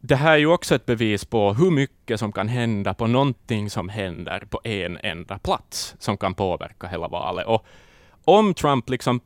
det 0.00 0.16
här 0.16 0.32
är 0.32 0.38
ju 0.38 0.46
också 0.46 0.74
ett 0.74 0.86
bevis 0.86 1.24
på 1.24 1.52
hur 1.52 1.70
mycket 1.70 2.20
som 2.20 2.32
kan 2.32 2.48
hända 2.48 2.94
på 2.94 3.06
någonting 3.06 3.70
som 3.70 3.88
händer 3.88 4.44
på 4.50 4.60
en 4.64 4.98
enda 5.02 5.38
plats, 5.38 5.94
som 5.98 6.16
kan 6.16 6.34
påverka 6.34 6.86
hela 6.86 7.08
valet. 7.08 7.46
Och 7.46 7.66
om 8.24 8.54
Trump 8.54 8.90
liksom 8.90 9.20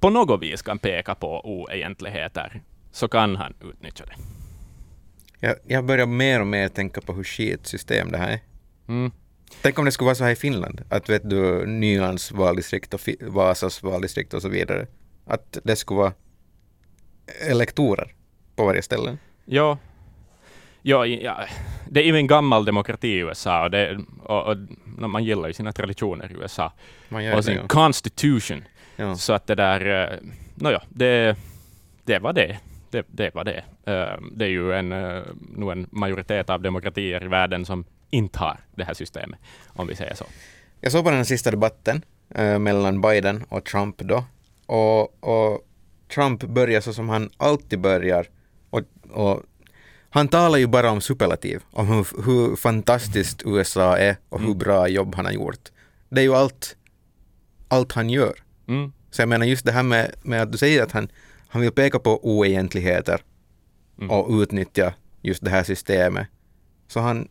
på 0.00 0.10
något 0.10 0.42
vis 0.42 0.62
kan 0.62 0.78
peka 0.78 1.14
på 1.14 1.40
oegentligheter, 1.44 2.62
så 2.92 3.08
kan 3.08 3.36
han 3.36 3.54
utnyttja 3.60 4.04
det. 4.04 4.14
Jag, 5.46 5.56
jag 5.66 5.84
börjar 5.84 6.06
mer 6.06 6.40
och 6.40 6.46
mer 6.46 6.68
tänka 6.68 7.00
på 7.00 7.12
hur 7.12 7.24
skit 7.24 7.66
system 7.66 8.12
det 8.12 8.18
här 8.18 8.32
är. 8.32 8.40
Mm. 8.88 9.12
Tänk 9.62 9.78
om 9.78 9.84
det 9.84 9.92
skulle 9.92 10.06
vara 10.06 10.14
så 10.14 10.24
här 10.24 10.30
i 10.30 10.36
Finland, 10.36 10.82
att 10.88 11.08
vet 11.08 11.30
du, 11.30 11.66
Nylands 11.66 12.32
valdistrikt 12.32 12.94
och 12.94 13.00
Vasas 13.20 13.82
valdistrikt 13.82 14.34
och 14.34 14.42
så 14.42 14.48
vidare, 14.48 14.86
att 15.26 15.58
det 15.64 15.76
skulle 15.76 15.98
vara 15.98 16.12
elektorer 17.48 18.14
på 18.56 18.64
varje 18.64 18.82
ställe. 18.82 19.16
Ja. 19.44 19.78
Ja, 20.86 21.06
ja, 21.06 21.44
det 21.90 22.00
är 22.00 22.04
ju 22.04 22.16
en 22.16 22.26
gammal 22.26 22.64
demokrati 22.64 23.08
i 23.08 23.18
USA 23.18 23.64
och, 23.64 23.70
det, 23.70 23.98
och, 24.22 24.46
och 24.46 24.56
man 25.10 25.24
gillar 25.24 25.48
ju 25.48 25.54
sina 25.54 25.72
traditioner 25.72 26.32
i 26.32 26.34
USA. 26.42 26.72
Man 27.08 27.24
gör 27.24 27.32
och 27.32 27.36
det, 27.36 27.42
sin 27.42 27.56
ja. 27.56 27.66
constitution. 27.68 28.64
ja. 28.96 29.14
Så 29.16 29.32
att 29.32 29.46
det 29.46 29.54
där, 29.54 30.12
eh, 30.12 30.18
nåja, 30.54 30.82
det, 30.88 31.36
det 32.04 32.18
var 32.18 32.32
det. 32.32 32.58
Det, 32.90 33.06
det 33.08 33.34
var 33.34 33.44
det. 33.44 33.64
Eh, 33.84 34.20
Det 34.32 34.44
är 34.44 34.48
ju 34.48 34.72
en, 34.72 34.92
eh, 34.92 35.22
nu 35.56 35.70
en 35.70 35.86
majoritet 35.90 36.50
av 36.50 36.62
demokratier 36.62 37.24
i 37.24 37.28
världen 37.28 37.64
som 37.64 37.84
inte 38.10 38.38
har 38.38 38.58
det 38.74 38.84
här 38.84 38.94
systemet, 38.94 39.38
om 39.68 39.86
vi 39.86 39.94
säger 39.94 40.14
så. 40.14 40.24
Jag 40.80 40.92
såg 40.92 41.04
på 41.04 41.10
den 41.10 41.24
sista 41.24 41.50
debatten 41.50 42.02
eh, 42.34 42.58
mellan 42.58 43.00
Biden 43.00 43.44
och 43.48 43.64
Trump 43.64 43.98
då. 43.98 44.24
Och, 44.66 45.24
och 45.24 45.60
Trump 46.14 46.42
börjar 46.42 46.80
så 46.80 46.92
som 46.92 47.08
han 47.08 47.30
alltid 47.36 47.80
börjar. 47.80 48.26
Och, 48.70 48.80
och 49.10 49.42
han 50.14 50.28
talar 50.28 50.58
ju 50.58 50.66
bara 50.66 50.90
om 50.90 51.00
superlativ, 51.00 51.62
om 51.70 51.88
hur, 51.88 52.06
hur 52.24 52.56
fantastiskt 52.56 53.42
USA 53.46 53.96
är 53.98 54.16
och 54.28 54.38
hur 54.40 54.46
Mm. 54.46 54.58
bra 54.58 54.88
jobb 54.88 55.14
han 55.14 55.24
har 55.24 55.32
gjort. 55.32 55.68
Det 56.08 56.20
är 56.20 56.24
ju 56.24 56.34
allt, 56.34 56.76
allt 57.68 57.92
han 57.92 58.10
gör. 58.10 58.34
Mm. 58.68 58.92
Så 59.10 59.22
jag 59.22 59.28
menar 59.28 59.46
just 59.46 59.64
det 59.64 59.72
här 59.72 59.82
med, 59.82 60.14
med 60.22 60.42
att 60.42 60.52
du 60.52 60.58
säger 60.58 60.82
att 60.82 60.92
han, 60.92 61.08
han 61.48 61.62
vill 61.62 61.72
peka 61.72 61.98
på 61.98 62.20
oegentligheter 62.22 63.20
Mm. 63.98 64.10
och 64.10 64.30
utnyttja 64.42 64.94
just 65.22 65.44
det 65.44 65.50
här 65.50 65.62
systemet. 65.62 66.26
Så 66.88 67.00
han, 67.00 67.28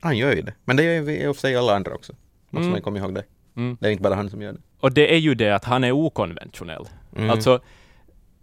han 0.00 0.16
gör 0.16 0.32
ju 0.36 0.42
det. 0.42 0.54
Men 0.64 0.76
det 0.76 0.82
gör 0.82 0.92
ju 1.02 1.16
i 1.16 1.26
och 1.26 1.36
för 1.36 1.40
sig 1.40 1.56
alla 1.56 1.74
andra 1.76 1.94
också. 1.94 2.12
Måste 2.50 2.62
Mm. 2.62 2.70
man 2.72 2.82
komma 2.82 2.98
ihåg 2.98 3.14
det. 3.14 3.24
Mm. 3.56 3.76
Det 3.80 3.86
är 3.88 3.90
inte 3.90 4.02
bara 4.02 4.14
han 4.14 4.30
som 4.30 4.42
gör 4.42 4.52
det. 4.52 4.58
Och 4.80 4.92
det 4.92 5.14
är 5.14 5.18
ju 5.18 5.34
det 5.34 5.50
att 5.54 5.64
han 5.64 5.84
är 5.84 5.92
okonventionell. 5.92 6.88
Mm. 7.16 7.30
Alltså, 7.30 7.60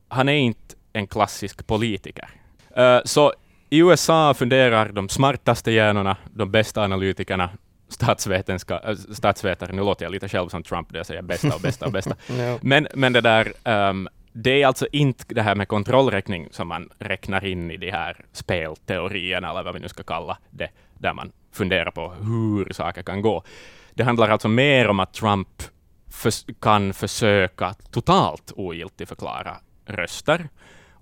han 0.08 0.30
är 0.30 0.34
inte 0.34 0.76
en 0.94 1.08
klassisk 1.08 1.68
politiker. 1.68 2.30
Eh, 2.76 3.00
så 3.06 3.34
i 3.69 3.77
USA 3.79 4.34
funderar 4.34 4.89
de 4.91 5.10
smartaste 5.10 5.71
hjärnorna, 5.71 6.17
de 6.34 6.51
bästa 6.51 6.84
analytikerna, 6.84 7.49
statsvetenska, 7.89 8.79
äh, 8.79 8.95
statsvetare, 8.95 9.71
nu 9.73 9.82
låter 9.82 10.05
jag 10.05 10.12
lite 10.12 10.29
själv 10.29 10.49
som 10.49 10.63
Trump 10.63 10.89
där 10.89 10.99
jag 10.99 11.05
säger 11.05 11.21
bästa 11.21 11.55
och 11.55 11.62
bästa 11.62 11.86
och 11.86 11.91
bästa. 11.91 12.15
Men, 12.62 12.88
men 12.93 13.13
det 13.13 13.21
där, 13.21 13.53
ehm, 13.63 14.08
det 14.34 14.62
är 14.62 14.67
alltså 14.67 14.88
inte 14.91 15.34
det 15.34 15.41
här 15.41 15.55
med 15.55 15.67
kontrollräkning 15.67 16.47
som 16.51 16.67
man 16.67 16.89
räknar 16.99 17.45
in 17.45 17.71
i 17.71 17.77
de 17.77 17.91
här 17.91 18.25
spelteorierna, 18.32 19.49
eller 19.49 19.63
vad 19.63 19.73
vi 19.73 19.79
nu 19.79 19.89
ska 19.89 20.03
kalla 20.03 20.38
det, 20.49 20.69
där 20.97 21.13
man 21.13 21.32
funderar 21.51 21.91
på 21.91 22.10
hur 22.10 22.73
saker 22.73 23.03
kan 23.03 23.21
gå. 23.21 23.43
Det 23.93 24.03
handlar 24.03 24.29
alltså 24.29 24.47
mer 24.47 24.88
om 24.88 24.99
att 24.99 25.13
Trump 25.13 25.63
förs- 26.12 26.45
kan 26.60 26.93
försöka 26.93 27.73
totalt 27.91 28.51
ogiltigförklara 28.55 29.58
röster. 29.86 30.49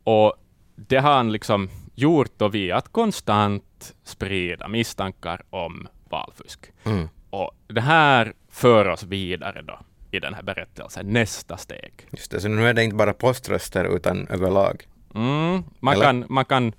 Och 0.03 0.33
det 0.75 0.97
har 0.97 1.13
han 1.13 1.31
liksom 1.31 1.69
gjort 1.97 2.31
då 2.37 2.47
via 2.47 2.77
att 2.77 2.91
konstant 2.91 3.95
sprida 4.03 4.67
misstankar 4.67 5.41
om 5.49 5.87
valfusk. 6.09 6.71
Mm. 6.83 7.07
Och 7.29 7.51
det 7.67 7.81
här 7.81 8.33
för 8.49 8.87
oss 8.87 9.03
vidare 9.03 9.61
då 9.61 9.79
i 10.11 10.19
den 10.19 10.33
här 10.33 10.43
berättelsen, 10.43 11.13
nästa 11.13 11.57
steg. 11.57 11.93
Just 12.11 12.31
det, 12.31 12.41
så 12.41 12.47
nu 12.47 12.67
är 12.67 12.73
det 12.73 12.83
inte 12.83 12.95
bara 12.95 13.13
poströster 13.13 13.95
utan 13.95 14.27
överlag. 14.27 14.87
Mm, 15.15 15.63
man, 15.79 15.93
Eller? 15.93 16.05
kan, 16.05 16.25
man 16.29 16.45
kan... 16.45 16.73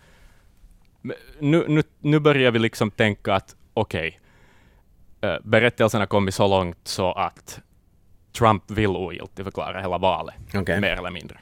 Nu, 1.38 1.64
nu, 1.68 1.82
nu 1.98 2.18
börjar 2.18 2.50
vi 2.50 2.58
liksom 2.58 2.90
tänka 2.90 3.34
att 3.34 3.56
okej, 3.74 4.20
eh, 5.20 5.36
berättelsen 5.44 6.00
har 6.00 6.06
kommit 6.06 6.34
så 6.34 6.48
långt 6.48 6.78
så 6.84 7.12
att 7.12 7.60
Trump 8.32 8.70
vill 8.70 8.90
ogiltigförklara 8.90 9.80
hela 9.80 9.98
valet, 9.98 10.34
Okej. 10.54 10.80
mer 10.80 10.92
eller 10.92 11.10
mindre. 11.10 11.38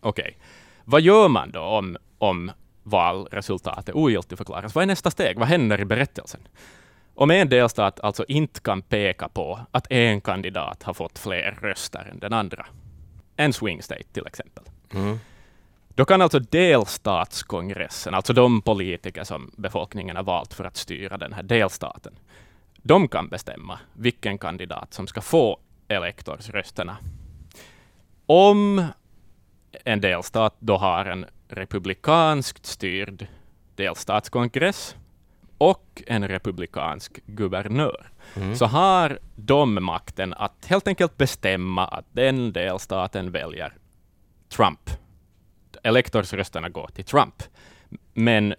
Okej, 0.00 0.36
vad 0.84 1.00
gör 1.00 1.28
man 1.28 1.50
då 1.50 1.60
om, 1.60 1.96
om 2.18 2.50
valresultatet 2.82 3.94
ogiltigförklaras? 3.94 4.74
Vad 4.74 4.82
är 4.82 4.86
nästa 4.86 5.10
steg? 5.10 5.38
Vad 5.38 5.48
händer 5.48 5.80
i 5.80 5.84
berättelsen? 5.84 6.40
Om 7.14 7.30
en 7.30 7.48
delstat 7.48 8.00
alltså 8.00 8.24
inte 8.28 8.60
kan 8.60 8.82
peka 8.82 9.28
på 9.28 9.60
att 9.70 9.86
en 9.90 10.20
kandidat 10.20 10.82
har 10.82 10.94
fått 10.94 11.18
fler 11.18 11.58
röster 11.62 12.08
än 12.12 12.18
den 12.18 12.32
andra, 12.32 12.66
en 13.36 13.52
swing 13.52 13.82
state 13.82 14.04
till 14.12 14.26
exempel, 14.26 14.64
Mm. 14.94 15.18
då 15.94 16.04
kan 16.04 16.22
alltså 16.22 16.38
delstatskongressen, 16.38 18.14
alltså 18.14 18.32
de 18.32 18.62
politiker 18.62 19.24
som 19.24 19.50
befolkningen 19.56 20.16
har 20.16 20.22
valt 20.22 20.54
för 20.54 20.64
att 20.64 20.76
styra 20.76 21.16
den 21.18 21.32
här 21.32 21.42
delstaten, 21.42 22.12
de 22.76 23.08
kan 23.08 23.28
bestämma 23.28 23.78
vilken 23.92 24.38
kandidat 24.38 24.94
som 24.94 25.06
ska 25.06 25.20
få 25.20 25.58
elektorsrösterna. 25.88 26.96
Om 28.26 28.86
en 29.84 30.00
delstat 30.00 30.56
då 30.58 30.76
har 30.76 31.04
en 31.04 31.26
republikanskt 31.48 32.66
styrd 32.66 33.26
delstatskongress 33.74 34.96
och 35.58 36.02
en 36.06 36.28
republikansk 36.28 37.20
guvernör, 37.26 38.06
Mm. 38.36 38.56
så 38.56 38.66
har 38.66 39.18
de 39.36 39.84
makten 39.84 40.34
att 40.34 40.66
helt 40.66 40.88
enkelt 40.88 41.16
bestämma 41.16 41.86
att 41.86 42.04
den 42.12 42.52
delstaten 42.52 43.30
väljer 43.30 43.72
Trump. 44.48 44.90
Elektorsrösterna 45.82 46.68
går 46.68 46.86
till 46.94 47.04
Trump. 47.04 47.42
Men 48.14 48.54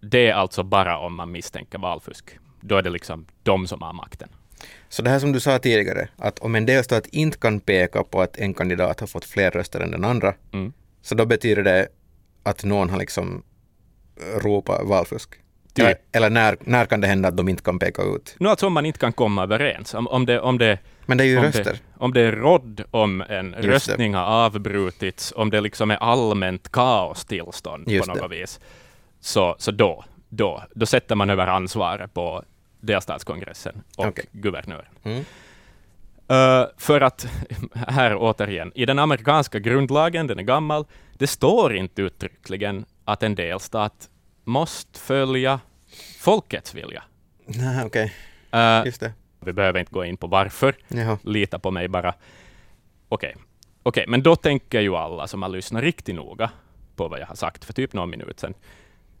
det 0.00 0.28
är 0.30 0.34
alltså 0.34 0.62
bara 0.62 0.98
om 0.98 1.14
man 1.14 1.32
misstänker 1.32 1.78
valfusk. 1.78 2.38
Då 2.60 2.76
är 2.76 2.82
det 2.82 2.90
liksom 2.90 3.26
de 3.42 3.66
som 3.66 3.82
har 3.82 3.92
makten. 3.92 4.28
Så 4.88 5.02
det 5.02 5.10
här 5.10 5.18
som 5.18 5.32
du 5.32 5.40
sa 5.40 5.58
tidigare, 5.58 6.08
att 6.16 6.38
om 6.38 6.54
en 6.54 6.66
delstat 6.66 7.06
inte 7.06 7.38
kan 7.38 7.60
peka 7.60 8.02
på 8.04 8.20
att 8.22 8.36
en 8.38 8.54
kandidat 8.54 9.00
har 9.00 9.06
fått 9.06 9.24
fler 9.24 9.50
röster 9.50 9.80
än 9.80 9.90
den 9.90 10.04
andra, 10.04 10.34
Mm. 10.52 10.72
så 11.02 11.14
då 11.14 11.26
betyder 11.26 11.62
det 11.62 11.88
att 12.42 12.64
någon 12.64 12.90
har 12.90 12.98
liksom 12.98 13.42
ropat 14.42 14.86
valfusk. 14.86 15.30
Typ. 15.74 15.84
Eller, 15.86 15.96
eller 16.12 16.30
när, 16.30 16.56
när 16.60 16.86
kan 16.86 17.00
det 17.00 17.06
hända 17.06 17.28
att 17.28 17.36
de 17.36 17.48
inte 17.48 17.62
kan 17.62 17.78
peka 17.78 18.02
ut? 18.02 18.36
Nu 18.38 18.48
alltså 18.48 18.66
om 18.66 18.72
man 18.72 18.86
inte 18.86 18.98
kan 18.98 19.12
komma 19.12 19.42
överens, 19.42 19.94
om, 19.94 20.06
om, 20.06 20.26
det, 20.26 20.40
om, 20.40 20.58
det, 20.58 20.78
Men 21.06 21.18
det 21.18 21.24
är 21.24 21.26
ju 21.26 21.38
om, 21.38 21.44
röster. 21.44 21.64
det, 21.64 21.78
om 21.96 22.12
det 22.12 22.20
är 22.20 22.32
råd 22.32 22.84
om 22.90 23.20
en 23.28 23.50
det. 23.50 23.58
röstning 23.58 24.14
har 24.14 24.24
avbrutits, 24.24 25.32
om 25.36 25.50
det 25.50 25.60
liksom 25.60 25.90
är 25.90 25.96
allmänt 25.96 26.72
kaostillstånd 26.72 27.88
Just 27.88 28.08
på 28.08 28.14
det. 28.14 28.20
något 28.20 28.32
vis, 28.32 28.60
så, 29.20 29.56
så 29.58 29.70
då, 29.70 30.04
då, 30.28 30.62
då 30.74 30.86
sätter 30.86 31.14
man 31.14 31.30
över 31.30 31.46
ansvaret 31.46 32.14
på 32.14 32.42
delstatskongressen 32.80 33.82
och 33.96 34.06
Okej. 34.06 34.24
guvernören. 34.32 34.92
Mm. 35.02 35.18
Uh, 36.30 36.66
för 36.76 37.00
att, 37.00 37.26
här 37.74 38.16
återigen, 38.16 38.72
i 38.74 38.86
den 38.86 38.98
amerikanska 38.98 39.58
grundlagen, 39.58 40.26
den 40.26 40.38
är 40.38 40.42
gammal, 40.42 40.86
det 41.12 41.26
står 41.26 41.76
inte 41.76 42.02
uttryckligen 42.02 42.84
att 43.04 43.22
en 43.22 43.34
delstat 43.34 44.10
måste 44.44 45.00
följa 45.00 45.60
folkets 46.18 46.74
vilja. 46.74 47.02
Nej, 47.46 47.86
okej. 47.86 48.14
Uh, 48.54 48.86
Just 48.86 49.00
det. 49.00 49.12
vi 49.40 49.52
behöver 49.52 49.80
inte 49.80 49.92
gå 49.92 50.04
in 50.04 50.16
på 50.16 50.26
varför, 50.26 50.74
Jaha. 50.88 51.18
lita 51.22 51.58
på 51.58 51.70
mig 51.70 51.88
bara. 51.88 52.14
Okej, 53.08 53.36
Okej, 53.88 54.04
men 54.08 54.22
då 54.22 54.36
tänker 54.36 54.80
ju 54.80 54.96
alla 54.96 55.26
som 55.26 55.42
har 55.42 55.48
lyssnat 55.48 55.82
riktigt 55.82 56.14
noga 56.14 56.50
på 56.96 57.08
vad 57.08 57.20
jag 57.20 57.26
har 57.26 57.34
sagt 57.34 57.64
för 57.64 57.72
typ 57.72 57.92
någon 57.92 58.10
minut 58.10 58.40
sedan, 58.40 58.54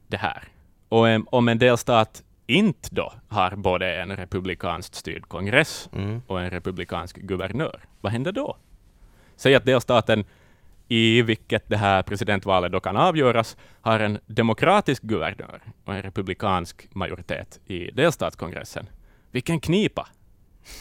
det 0.06 0.16
här. 0.16 0.44
Och 0.88 1.08
em, 1.08 1.28
om 1.30 1.48
en 1.48 1.58
delstat 1.58 2.22
inte 2.50 2.88
då 2.92 3.12
har 3.28 3.56
både 3.56 3.94
en 3.94 4.16
republikanskt 4.16 4.94
styrd 4.94 5.28
kongress 5.28 5.88
Mm. 5.92 6.22
och 6.26 6.40
en 6.40 6.50
republikansk 6.50 7.16
guvernör, 7.16 7.80
vad 8.00 8.12
händer 8.12 8.32
då? 8.32 8.56
Säg 9.36 9.54
att 9.54 9.64
delstaten 9.64 10.24
i 10.88 11.22
vilket 11.22 11.68
det 11.68 11.76
här 11.76 12.02
presidentvalet 12.02 12.72
då 12.72 12.80
kan 12.80 12.96
avgöras 12.96 13.56
har 13.80 14.00
en 14.00 14.18
demokratisk 14.26 15.02
guvernör 15.02 15.60
och 15.84 15.94
en 15.94 16.02
republikansk 16.02 16.88
majoritet 16.94 17.60
i 17.66 17.90
delstatskongressen. 17.90 18.86
Vilken 19.30 19.60
knipa! 19.60 20.08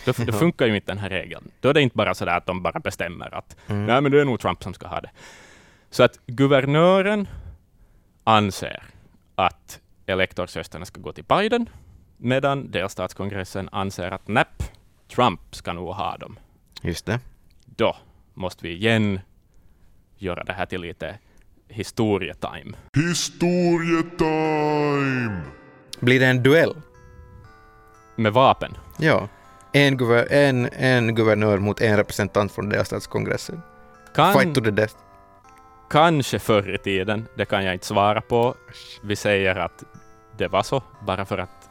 Då, 0.06 0.12
då 0.26 0.32
funkar 0.40 0.66
ju 0.66 0.76
inte 0.76 0.92
den 0.92 0.98
här 0.98 1.10
regeln. 1.10 1.52
Då 1.60 1.70
är 1.70 1.74
det 1.74 1.82
inte 1.82 1.98
bara 1.98 2.14
så 2.14 2.30
att 2.30 2.46
de 2.46 2.64
bara 2.64 2.80
bestämmer 2.80 3.36
att 3.36 3.56
nej, 3.68 4.02
men 4.02 4.12
det 4.12 4.22
är 4.22 4.26
nog 4.26 4.40
Trump 4.40 4.64
som 4.64 4.74
ska 4.74 4.88
ha 4.88 5.02
det. 5.02 5.10
Så 5.90 6.04
att 6.04 6.20
guvernören 6.28 7.28
anser 8.24 8.84
att 9.36 9.80
elektorsrösterna 10.08 10.86
ska 10.86 11.02
gå 11.02 11.12
till 11.14 11.24
Biden, 11.24 11.70
medan 12.18 12.72
delstatskongressen 12.72 13.70
anser 13.72 14.12
att 14.12 14.28
näpp, 14.28 14.64
Trump 15.16 15.40
ska 15.56 15.74
nog 15.74 15.90
ha 15.94 16.18
dem. 16.18 16.40
Just 16.82 17.06
det. 17.06 17.20
Då 17.66 17.96
måste 18.34 18.64
vi 18.68 18.74
igen 18.74 19.20
göra 20.18 20.44
det 20.44 20.54
här 20.54 20.66
till 20.66 20.82
lite 20.82 21.18
historietime. 21.68 22.78
Historietime! 24.18 25.42
Blir 26.00 26.20
det 26.20 26.26
en 26.26 26.44
duell? 26.44 26.76
Med 28.16 28.34
vapen. 28.34 28.78
Ja. 29.00 29.28
En, 29.74 29.98
guver- 29.98 30.32
en, 30.32 30.70
en 30.74 31.16
guvernör 31.16 31.58
mot 31.58 31.82
en 31.82 31.98
representant 31.98 32.52
från 32.52 32.70
delstatskongressen. 32.70 33.62
Fight 34.16 34.34
to 34.34 34.62
Kan, 34.62 34.64
the 34.64 34.72
death. 34.72 34.96
kanske 35.90 36.40
förr 36.40 36.76
i 36.76 36.78
tiden, 36.78 37.28
det 37.36 37.46
kan 37.46 37.66
jag 37.66 37.74
inte 37.74 37.86
svara 37.86 38.22
på. 38.22 38.56
Vi 39.04 39.16
säger 39.16 39.56
att 39.56 39.84
det 40.38 40.48
var 40.48 40.64
så, 40.64 40.82
bara 41.06 41.26
för 41.26 41.38
att 41.38 41.70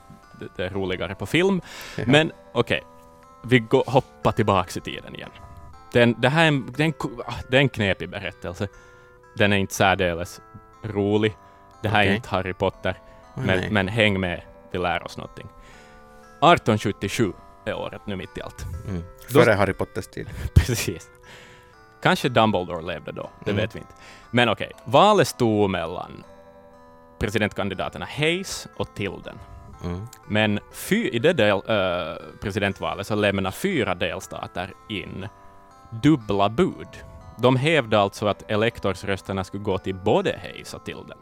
det, 0.57 0.65
är 0.65 0.71
roligare 0.71 1.15
på 1.15 1.27
film. 1.27 1.61
Ja. 1.97 2.05
Men 2.07 2.33
okej, 2.53 2.83
vi 3.45 3.59
går, 3.59 3.85
hoppar 3.87 4.33
tillbaka 4.33 4.71
i 4.79 4.81
tiden 4.81 5.15
igen. 5.15 5.31
Den, 5.93 6.15
det 6.21 6.29
här 6.29 6.43
är 6.45 6.49
en, 6.49 6.73
det 6.77 6.83
är 6.83 6.85
en, 6.85 6.93
ko- 6.93 7.23
ah, 7.27 7.35
det 7.49 7.57
är 7.57 7.61
en 7.61 7.69
knepig 7.69 8.09
berättelse. 8.11 8.69
Den 9.37 9.53
är 9.53 9.57
inte 9.57 9.75
särdeles 9.75 10.41
rolig. 10.83 11.37
Det 11.83 11.89
här 11.89 12.01
Okej. 12.01 12.11
är 12.11 12.15
inte 12.17 12.29
Harry 12.29 12.53
Potter, 12.53 12.99
nej. 13.35 13.47
men, 13.61 13.73
men 13.75 13.89
häng 13.89 14.21
med, 14.21 14.43
vi 14.71 14.79
lär 14.79 15.03
oss 15.05 15.17
någonting. 15.17 15.47
1877 15.47 17.33
är 17.65 17.75
året 17.75 18.01
nu 18.07 18.17
mitt 18.17 18.39
i 18.39 18.43
allt. 18.43 18.65
Mm. 18.89 19.03
Före 19.33 19.53
Harry 19.53 19.73
Potters 19.73 20.07
tid. 20.07 20.29
Precis. 20.55 21.09
Kanske 22.03 22.29
Dumbledore 22.29 22.83
levde 22.83 23.13
då, 23.13 23.31
det 23.45 23.51
Mm. 23.51 23.63
vet 23.63 23.75
vi 23.75 23.79
inte. 23.79 23.93
Men 24.31 24.49
okej, 24.49 24.73
valet 24.85 25.29
stod 25.29 25.71
mellan 25.71 26.25
presidentkandidaterna 27.19 28.07
Hayes 28.19 28.69
och 28.77 28.95
Tilden. 28.95 29.39
Mm. 29.85 30.07
Men 30.29 30.61
fy, 30.73 31.09
i 31.09 31.19
det 31.19 31.33
del, 31.33 31.57
eh, 31.69 32.17
presidentvalet 32.41 33.07
så 33.07 33.15
lämnade 33.15 33.57
fyra 33.57 33.95
delstater 33.95 34.73
in 34.89 35.29
dubbla 36.03 36.49
bud. 36.49 36.89
De 37.39 37.57
hävdade 37.57 38.03
alltså 38.03 38.27
att 38.27 38.51
elektorsrösterna 38.51 39.45
skulle 39.45 39.63
gå 39.63 39.79
till 39.79 39.95
både 39.95 40.39
Hayes 40.43 40.75
och 40.75 40.85
Tilden, 40.85 41.19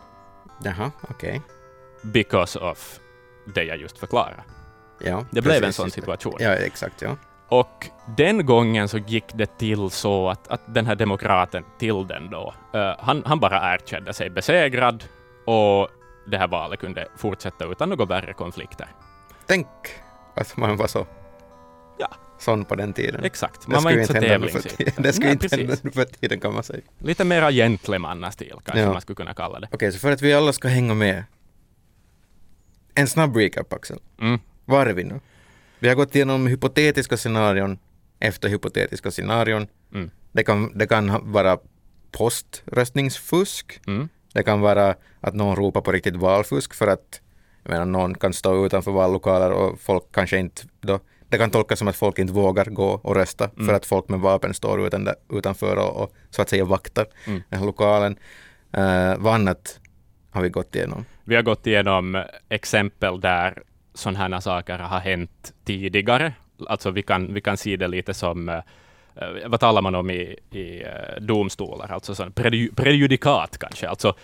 Jaha, 0.63 0.91
okej. 1.11 1.43
because 2.03 2.59
of 2.59 2.99
det 3.55 3.65
jag 3.65 3.77
just 3.77 3.99
förklarade. 3.99 4.43
Ja, 4.99 5.25
Det 5.31 5.43
blev 5.43 5.55
en 5.57 5.61
precis, 5.61 5.77
sån 5.77 5.91
situation. 5.91 6.37
Ja, 6.39 6.51
exakt. 6.51 7.03
Ja. 7.03 7.17
Och 7.49 7.87
den 8.17 8.47
gången 8.47 8.89
så 8.89 8.99
gick 8.99 9.25
det 9.35 9.59
till 9.59 9.91
så 9.91 10.29
att, 10.29 10.49
att 10.49 10.61
den 10.75 10.87
här 10.87 10.95
demokraten 10.95 11.65
Tilden 11.79 12.31
då, 12.31 12.55
eh, 12.75 12.95
han, 12.99 13.23
han 13.27 13.41
bara 13.41 13.75
erkände 13.75 14.13
sig 14.15 14.31
besegrad 14.31 15.05
och 15.47 15.89
det 16.27 16.39
här 16.39 16.49
valet 16.49 16.81
kunde 16.81 17.09
fortsätta 17.17 17.65
utan 17.65 17.89
några 17.89 18.05
värre 18.05 18.33
konflikter. 18.33 18.89
Tänk 19.47 19.67
att 20.37 20.57
man 20.57 20.77
var 20.77 20.87
så 20.87 21.07
Ja. 21.99 22.09
sån 22.39 22.65
på 22.65 22.75
den 22.75 22.93
tiden. 22.93 23.25
Exakt, 23.25 23.67
man 23.69 23.83
var 23.85 23.91
inte 23.91 24.07
så 24.07 24.13
hända 24.13 24.29
tävlingsinriktad. 24.29 25.03
Det 25.03 25.13
skulle 25.13 25.27
Nej, 25.27 25.33
inte 25.43 25.57
hända 25.57 25.67
precis. 25.67 25.85
nu 25.85 25.91
för 25.91 26.05
tiden 26.05 26.41
kan 26.41 26.55
man 26.55 26.63
säga. 26.63 26.81
Lite 26.99 27.25
mera 27.25 27.53
gentlemannastil 27.53 28.55
kanske 28.65 28.81
Ja. 28.81 28.93
man 28.93 29.01
skulle 29.01 29.17
kunna 29.17 29.35
kalla 29.35 29.61
det. 29.61 29.69
Okej, 29.73 29.93
så 29.93 29.99
för 29.99 30.13
att 30.13 30.23
vi 30.23 30.33
alla 30.35 30.53
ska 30.53 30.69
hänga 30.69 30.95
med. 30.95 31.25
En 32.95 33.07
snabb 33.09 33.37
recap, 33.37 33.73
Axel. 33.73 33.99
Mm. 34.21 34.41
Var 34.65 34.87
är 34.87 34.93
vi 34.93 35.05
nu? 35.05 35.21
Vi 35.79 35.89
har 35.89 35.95
gått 35.95 36.15
igenom 36.15 36.47
hypotetiska 36.47 37.17
scenarion 37.17 37.79
efter 38.21 38.49
hypotetiska 38.49 39.11
scenarion. 39.11 39.67
Mm. 39.95 40.11
Det 40.33 40.43
kan, 40.45 40.79
det 40.79 40.87
kan 40.87 41.33
vara 41.33 41.59
poströstningsfusk. 42.13 43.81
Mm. 43.87 44.09
Det 44.35 44.43
kan 44.43 44.61
vara 44.61 44.95
att 45.21 45.35
någon 45.35 45.57
ropar 45.57 45.81
på 45.81 45.93
riktigt 45.93 46.17
valfusk 46.17 46.75
för 46.75 46.87
att 46.87 47.21
jag 47.63 47.71
menar, 47.71 47.85
någon 47.85 48.15
kan 48.15 48.33
stå 48.33 48.67
utanför 48.67 48.93
vallokaler 48.93 49.53
och 49.53 49.81
folk 49.81 50.05
kanske 50.13 50.39
inte 50.39 50.63
då, 50.81 51.01
det 51.29 51.39
kan 51.39 51.51
tolkas 51.51 51.79
som 51.79 51.89
att 51.89 51.97
folk 51.97 52.19
inte 52.19 52.33
vågar 52.33 52.65
gå 52.65 53.01
och 53.03 53.15
rösta 53.17 53.51
Mm. 53.57 53.67
för 53.67 53.75
att 53.75 53.87
folk 53.87 54.09
med 54.09 54.21
vapen 54.21 54.55
står 54.55 54.87
utan, 54.87 55.09
utanför 55.33 55.77
och, 55.77 56.03
och 56.03 56.13
så 56.31 56.43
att 56.43 56.49
säga 56.49 56.65
vaktar 56.65 57.07
Mm. 57.27 57.43
den 57.49 57.67
lokalen. 57.67 58.17
Uh, 58.77 59.15
vad 59.19 59.35
annat 59.35 59.81
har 60.31 60.43
vi 60.43 60.49
gått 60.49 60.75
igenom? 60.75 61.05
Vi 61.25 61.35
har 61.37 61.43
gått 61.43 61.67
igenom 61.67 62.25
exempel 62.49 63.21
där 63.21 63.63
sådana 63.95 64.19
här 64.19 64.41
saker 64.41 64.79
har 64.79 65.01
hänt 65.01 65.53
tidigare. 65.65 66.33
Alltså 66.69 66.91
vi 66.91 67.03
kan, 67.03 67.35
vi 67.35 67.41
kan 67.41 67.57
se 67.57 67.77
det 67.77 67.89
lite 67.89 68.15
som, 68.15 68.49
eh, 68.49 68.63
vad 69.47 69.61
talar 69.61 69.83
man 69.83 69.95
om 69.95 70.11
i, 70.11 70.37
i 70.51 70.83
eh, 70.83 71.21
domstolar, 71.21 71.93
alltså 71.93 72.15
sån 72.15 72.33
preju, 72.33 72.71
prejudikat 72.75 73.59
kanske, 73.59 73.89
alltså 73.89 74.15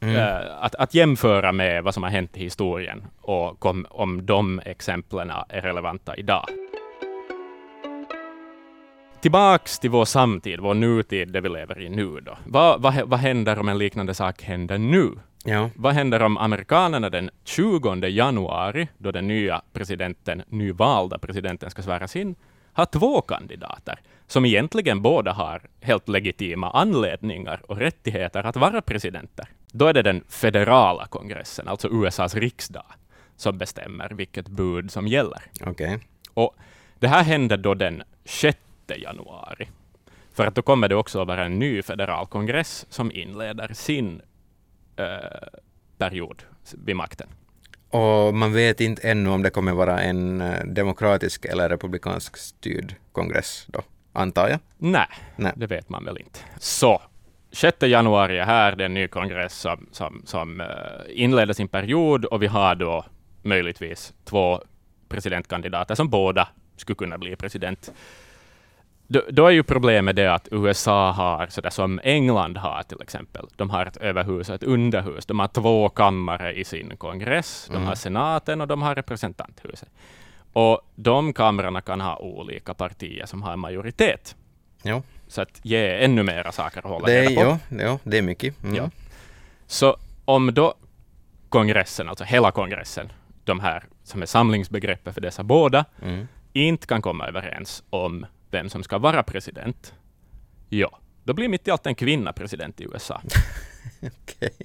Mm. 0.00 0.16
eh, 0.16 0.40
att, 0.60 0.74
att 0.74 0.94
jämföra 0.94 1.52
med 1.52 1.84
vad 1.84 1.94
som 1.94 2.02
har 2.02 2.10
hänt 2.10 2.36
i 2.36 2.40
historien 2.40 3.04
och 3.20 3.60
kom, 3.60 3.86
om 3.90 4.26
de 4.26 4.60
exemplen 4.64 5.30
är 5.48 5.60
relevanta 5.60 6.16
idag. 6.16 6.44
Tillbaks 9.20 9.78
till 9.78 9.90
vår 9.90 10.04
samtid, 10.04 10.60
vår 10.60 10.74
nutid, 10.74 11.32
det 11.32 11.40
vi 11.40 11.48
lever 11.48 11.80
i 11.80 11.88
nu 11.88 12.20
då. 12.20 12.38
Vad, 12.46 12.82
vad, 12.82 12.94
vad 13.08 13.18
händer 13.18 13.58
om 13.58 13.68
en 13.68 13.78
liknande 13.78 14.14
sak 14.14 14.42
händer 14.42 14.78
nu? 14.78 15.10
Ja, 15.44 15.70
Vad 15.74 15.94
händer 15.94 16.22
om 16.22 16.36
amerikanerna 16.38 17.10
den 17.10 17.30
20 17.44 17.94
januari, 18.08 18.88
då 18.98 19.10
den 19.10 19.28
nya 19.28 19.62
presidenten, 19.72 20.42
nyvalda 20.48 21.18
presidenten 21.18 21.70
ska 21.70 21.82
sväras 21.82 22.16
in, 22.16 22.34
har 22.74 22.86
två 22.86 23.20
kandidater 23.20 24.00
som 24.26 24.44
egentligen 24.44 25.02
båda 25.02 25.32
har 25.32 25.62
helt 25.80 26.08
legitima 26.08 26.70
anledningar 26.70 27.60
och 27.68 27.76
rättigheter 27.76 28.46
att 28.46 28.56
vara 28.56 28.80
presidenter? 28.82 29.48
Då 29.72 29.86
är 29.86 29.92
det 29.92 30.02
den 30.02 30.24
federala 30.28 31.06
kongressen, 31.06 31.68
alltså 31.68 31.88
USAs 31.92 32.34
riksdag, 32.34 32.86
som 33.36 33.58
bestämmer 33.58 34.10
vilket 34.10 34.48
bud 34.48 34.90
som 34.90 35.08
gäller. 35.08 35.42
okej. 35.66 35.98
Och 36.34 36.56
det 36.98 37.08
här 37.08 37.22
händer 37.22 37.56
då 37.56 37.74
den 37.74 38.02
6 38.24 38.58
januari. 38.96 39.68
För 40.32 40.46
att 40.46 40.54
då 40.54 40.62
kommer 40.62 40.88
det 40.88 40.96
också 40.96 41.20
att 41.20 41.28
vara 41.28 41.44
en 41.44 41.58
ny 41.58 41.82
federal 41.82 42.26
kongress 42.26 42.86
som 42.88 43.12
inleder 43.12 43.72
sin 43.72 44.22
eh, 44.96 45.06
period 45.98 46.42
vid 46.72 46.96
makten. 46.96 47.28
Och 47.94 48.34
man 48.34 48.52
vet 48.52 48.80
inte 48.80 49.08
ännu 49.08 49.30
om 49.30 49.42
det 49.42 49.50
kommer 49.50 49.72
vara 49.72 50.00
en 50.02 50.40
eh, 50.40 50.64
demokratisk 50.64 51.44
eller 51.44 51.68
republikansk 51.68 52.36
styrd 52.36 52.94
kongress 53.12 53.66
då, 53.68 53.82
antar 54.12 54.48
jag. 54.48 54.58
Nej, 54.78 55.06
Nej. 55.36 55.52
det 55.56 55.66
vet 55.66 55.88
man 55.88 56.04
väl 56.04 56.18
inte. 56.18 56.38
Så, 56.58 57.02
6 57.52 57.82
januari 57.82 58.38
är 58.38 58.44
här, 58.44 58.76
det 58.76 58.84
är 58.84 58.86
en 58.86 58.94
ny 58.94 59.08
kongress 59.08 59.54
som, 59.54 59.86
som, 59.92 60.22
som 60.24 60.60
uh, 60.60 60.66
inleder 61.08 61.54
sin 61.54 61.68
period 61.68 62.24
och 62.24 62.42
vi 62.42 62.46
har 62.46 62.74
då 62.74 63.04
möjligtvis 63.42 64.14
två 64.24 64.60
presidentkandidater 65.08 65.94
som 65.94 66.08
båda 66.08 66.48
skulle 66.76 66.96
kunna 66.96 67.18
bli 67.18 67.36
president. 67.36 67.92
Då, 69.06 69.22
då 69.30 69.46
är 69.46 69.50
ju 69.50 69.62
problemet 69.62 70.16
det 70.16 70.34
att 70.34 70.48
USA 70.50 71.10
har, 71.12 71.46
så 71.46 71.60
där 71.60 71.70
som 71.70 72.00
England 72.04 72.56
har 72.56 72.82
till 72.82 73.02
exempel, 73.02 73.46
de 73.56 73.70
har 73.70 73.86
ett 73.86 73.96
överhus 73.96 74.48
och 74.48 74.54
ett 74.54 74.62
underhus. 74.62 75.26
De 75.26 75.38
har 75.38 75.48
två 75.48 75.88
kammare 75.88 76.52
i 76.54 76.64
sin 76.64 76.96
kongress. 76.96 77.68
De 77.72 77.84
har 77.84 77.94
senaten 77.94 78.60
och 78.60 78.68
de 78.68 78.82
har 78.82 78.94
representanthuset. 78.94 79.88
Och 80.52 80.80
de 80.94 81.32
kamrarna 81.32 81.80
kan 81.80 82.00
ha 82.00 82.16
olika 82.16 82.74
partier 82.74 83.26
som 83.26 83.42
har 83.42 83.56
majoritet. 83.56 84.36
Jo, 84.82 85.02
Så 85.28 85.42
att 85.42 85.60
ge 85.62 86.04
ännu 86.04 86.22
mera 86.22 86.52
saker 86.52 86.78
att 86.78 86.84
hålla 86.84 87.06
det 87.06 87.12
är, 87.24 87.28
reda 87.28 87.44
på. 87.44 87.58
jo, 87.70 87.78
jo, 87.82 87.98
det 88.04 88.18
är 88.18 88.22
mycket. 88.22 88.62
Mm. 88.64 88.74
Ja. 88.76 88.90
Så 89.66 89.96
om 90.24 90.54
då 90.54 90.74
kongressen, 91.48 92.08
alltså 92.08 92.24
hela 92.24 92.50
kongressen, 92.50 93.12
de 93.44 93.60
här 93.60 93.84
som 94.04 94.22
är 94.22 94.26
samlingsbegreppet 94.26 95.14
för 95.14 95.20
dessa 95.20 95.42
båda, 95.42 95.84
Mm. 96.02 96.28
inte 96.52 96.86
kan 96.86 97.02
komma 97.02 97.26
överens 97.26 97.82
om 97.90 98.26
vem 98.54 98.68
som 98.68 98.82
ska 98.82 98.98
vara 98.98 99.22
president, 99.22 99.94
ja, 100.68 100.98
då 101.24 101.32
blir 101.32 101.48
mitt 101.48 101.68
i 101.68 101.70
allt 101.70 101.86
en 101.86 101.94
kvinna 101.94 102.32
president 102.32 102.80
i 102.80 102.84
USA. 102.84 103.20
Okej. 104.02 104.56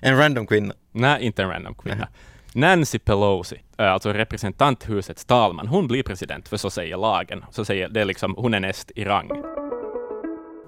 En 0.00 0.16
random 0.16 0.46
kvinna. 0.46 0.74
Nej, 0.92 1.22
inte 1.22 1.42
en 1.42 1.48
random 1.48 1.74
kvinna. 1.74 2.08
Nancy 2.54 2.98
Pelosi, 2.98 3.62
äh, 3.78 3.92
alltså 3.92 4.12
representanthusets 4.12 5.24
talman, 5.24 5.68
hon 5.68 5.88
blir 5.88 6.02
president, 6.02 6.48
för 6.48 6.56
så 6.56 6.70
säger 6.70 6.96
lagen. 6.96 7.44
Så 7.50 7.64
säger, 7.64 7.88
det 7.88 8.00
är 8.00 8.04
liksom, 8.04 8.34
hon 8.38 8.54
är 8.54 8.60
näst 8.60 8.90
i 8.96 9.04
rang. 9.04 9.28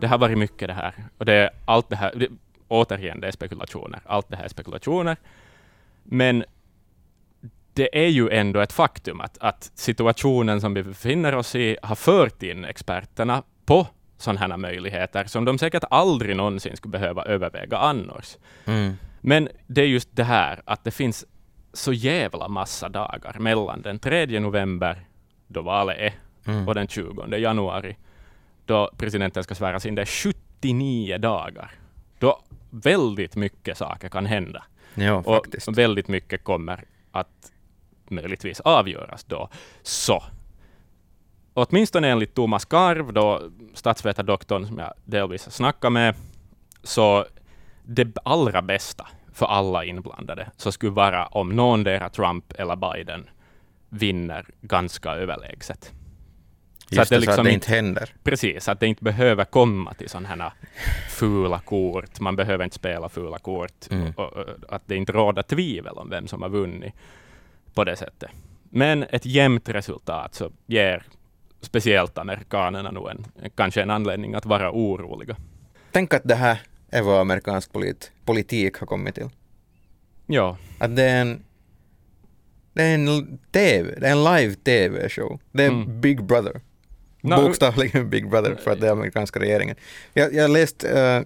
Det 0.00 0.06
har 0.06 0.18
varit 0.18 0.38
mycket 0.38 0.68
det 0.68 0.74
här. 0.74 0.94
Och 1.18 1.24
det 1.24 1.32
är 1.32 1.50
allt 1.64 1.88
det 1.88 1.96
här, 1.96 2.12
det, 2.16 2.28
återigen, 2.68 3.20
det 3.20 3.26
är 3.26 3.32
spekulationer. 3.32 4.00
Allt 4.06 4.28
det 4.28 4.36
här 4.36 4.44
är 4.44 4.48
spekulationer. 4.48 5.16
Men 6.02 6.44
det 7.74 8.04
är 8.04 8.08
ju 8.08 8.30
ändå 8.30 8.60
ett 8.60 8.72
faktum 8.72 9.20
att, 9.20 9.38
att 9.38 9.70
situationen 9.74 10.60
som 10.60 10.74
vi 10.74 10.82
befinner 10.82 11.34
oss 11.34 11.54
i 11.54 11.76
har 11.82 11.94
fört 11.94 12.42
in 12.42 12.64
experterna 12.64 13.42
på 13.66 13.86
sådana 14.18 14.40
här 14.40 14.56
möjligheter 14.56 15.24
som 15.24 15.44
de 15.44 15.58
säkert 15.58 15.84
aldrig 15.90 16.36
någonsin 16.36 16.76
skulle 16.76 16.92
behöva 16.92 17.24
överväga 17.24 17.78
annars. 17.78 18.36
Mm. 18.64 18.92
Men 19.20 19.48
det 19.66 19.80
är 19.80 19.86
just 19.86 20.08
det 20.16 20.24
här 20.24 20.62
att 20.64 20.84
det 20.84 20.90
finns 20.90 21.24
så 21.72 21.92
jävla 21.92 22.48
massa 22.48 22.88
dagar 22.88 23.36
mellan 23.38 23.82
den 23.82 23.98
3 23.98 24.40
november, 24.40 25.00
då 25.48 25.62
valet 25.62 25.98
är, 25.98 26.12
Mm. 26.46 26.68
och 26.68 26.74
den 26.74 26.88
20 26.88 27.36
januari, 27.36 27.96
då 28.66 28.90
presidenten 28.96 29.44
ska 29.44 29.54
sväras 29.54 29.86
in. 29.86 29.94
Det 29.94 30.02
är 30.02 30.32
79 30.60 31.18
dagar. 31.18 31.70
Då 32.18 32.42
väldigt 32.70 33.36
mycket 33.36 33.78
saker 33.78 34.08
kan 34.08 34.26
hända. 34.26 34.64
Jo, 34.94 35.22
faktiskt. 35.22 35.68
Och 35.68 35.78
väldigt 35.78 36.08
mycket 36.08 36.44
kommer 36.44 36.84
att 37.12 37.51
möjligtvis 38.10 38.60
avgöras 38.60 39.24
då. 39.24 39.48
Så, 39.82 40.22
åtminstone 41.54 42.08
enligt 42.08 42.34
Thomas 42.34 42.64
Karv, 42.64 43.12
då 43.12 43.50
statsvetardoktorn 43.74 44.66
som 44.66 44.78
jag 44.78 44.92
delvis 45.04 45.50
snackade 45.50 45.90
med, 45.90 46.14
så 46.82 47.26
det 47.84 48.16
allra 48.24 48.62
bästa 48.62 49.06
för 49.32 49.46
alla 49.46 49.84
inblandade 49.84 50.50
så 50.56 50.72
skulle 50.72 50.92
vara 50.92 51.26
om 51.26 51.48
någondera 51.48 52.08
Trump 52.08 52.52
eller 52.58 52.76
Biden 52.76 53.30
vinner 53.88 54.46
ganska 54.60 55.10
överlägset. 55.10 55.92
Just 56.88 57.02
att 57.02 57.08
det 57.08 57.14
det, 57.16 57.20
så 57.20 57.26
liksom 57.26 57.40
att 57.40 57.44
det 57.44 57.52
inte- 57.52 57.66
inte 57.66 57.74
händer. 57.74 58.14
Precis, 58.22 58.68
att 58.68 58.80
det 58.80 58.86
inte 58.86 59.04
behöver 59.04 59.44
komma 59.44 59.94
till 59.94 60.08
sådana 60.08 60.28
här 60.28 60.52
fula 61.10 61.58
kort. 61.58 62.20
Man 62.20 62.36
behöver 62.36 62.64
inte 62.64 62.76
spela 62.76 63.08
fula 63.08 63.38
kort. 63.38 63.90
Mm. 63.90 64.12
Och, 64.16 64.32
och, 64.32 64.46
att 64.68 64.82
det 64.86 64.96
inte 64.96 65.12
råder 65.12 65.42
tvivel 65.42 65.92
om 65.94 66.10
vem 66.10 66.28
som 66.28 66.42
har 66.42 66.48
vunnit 66.48 66.94
på 67.74 67.84
det 67.84 67.96
sättet. 67.96 68.30
Men 68.70 69.02
ett 69.02 69.26
jämnt 69.26 69.68
resultat 69.68 70.34
så 70.34 70.52
ger 70.66 71.06
speciellt 71.60 72.18
amerikanerna 72.18 72.90
nog 72.90 73.10
en, 73.10 73.26
kanske 73.54 73.82
en 73.82 73.90
anledning 73.90 74.34
att 74.34 74.46
vara 74.46 74.70
oroliga. 74.72 75.36
Tänk 75.92 76.14
att 76.14 76.22
det 76.24 76.34
här 76.34 76.60
är 76.90 77.02
vad 77.02 77.20
amerikansk 77.20 77.72
polit, 77.72 78.12
politik 78.24 78.76
har 78.76 78.86
kommit 78.86 79.14
till. 79.14 79.28
Ja, 80.26 80.56
Att 80.78 80.96
det 80.96 81.02
är 81.02 81.20
en 81.20 81.44
det 82.74 82.82
är 82.82 82.94
en 82.94 83.38
TV, 83.52 83.94
det 84.00 84.06
är 84.08 84.12
en 84.12 84.24
live 84.24 84.54
TV-show. 84.54 85.40
Det 85.52 85.64
är 85.64 85.68
Mm. 85.68 86.00
Big 86.00 86.24
Brother. 86.24 86.60
No. 87.20 87.36
Bokstavligen 87.36 88.10
Big 88.10 88.30
Brother 88.30 88.54
för 88.54 88.70
att 88.70 88.80
det 88.80 88.86
är 88.86 88.92
amerikanska 88.92 89.40
regeringen. 89.40 89.76
Jag, 90.12 90.34
jag 90.34 90.50
läste, 90.50 91.00
eh, 91.00 91.22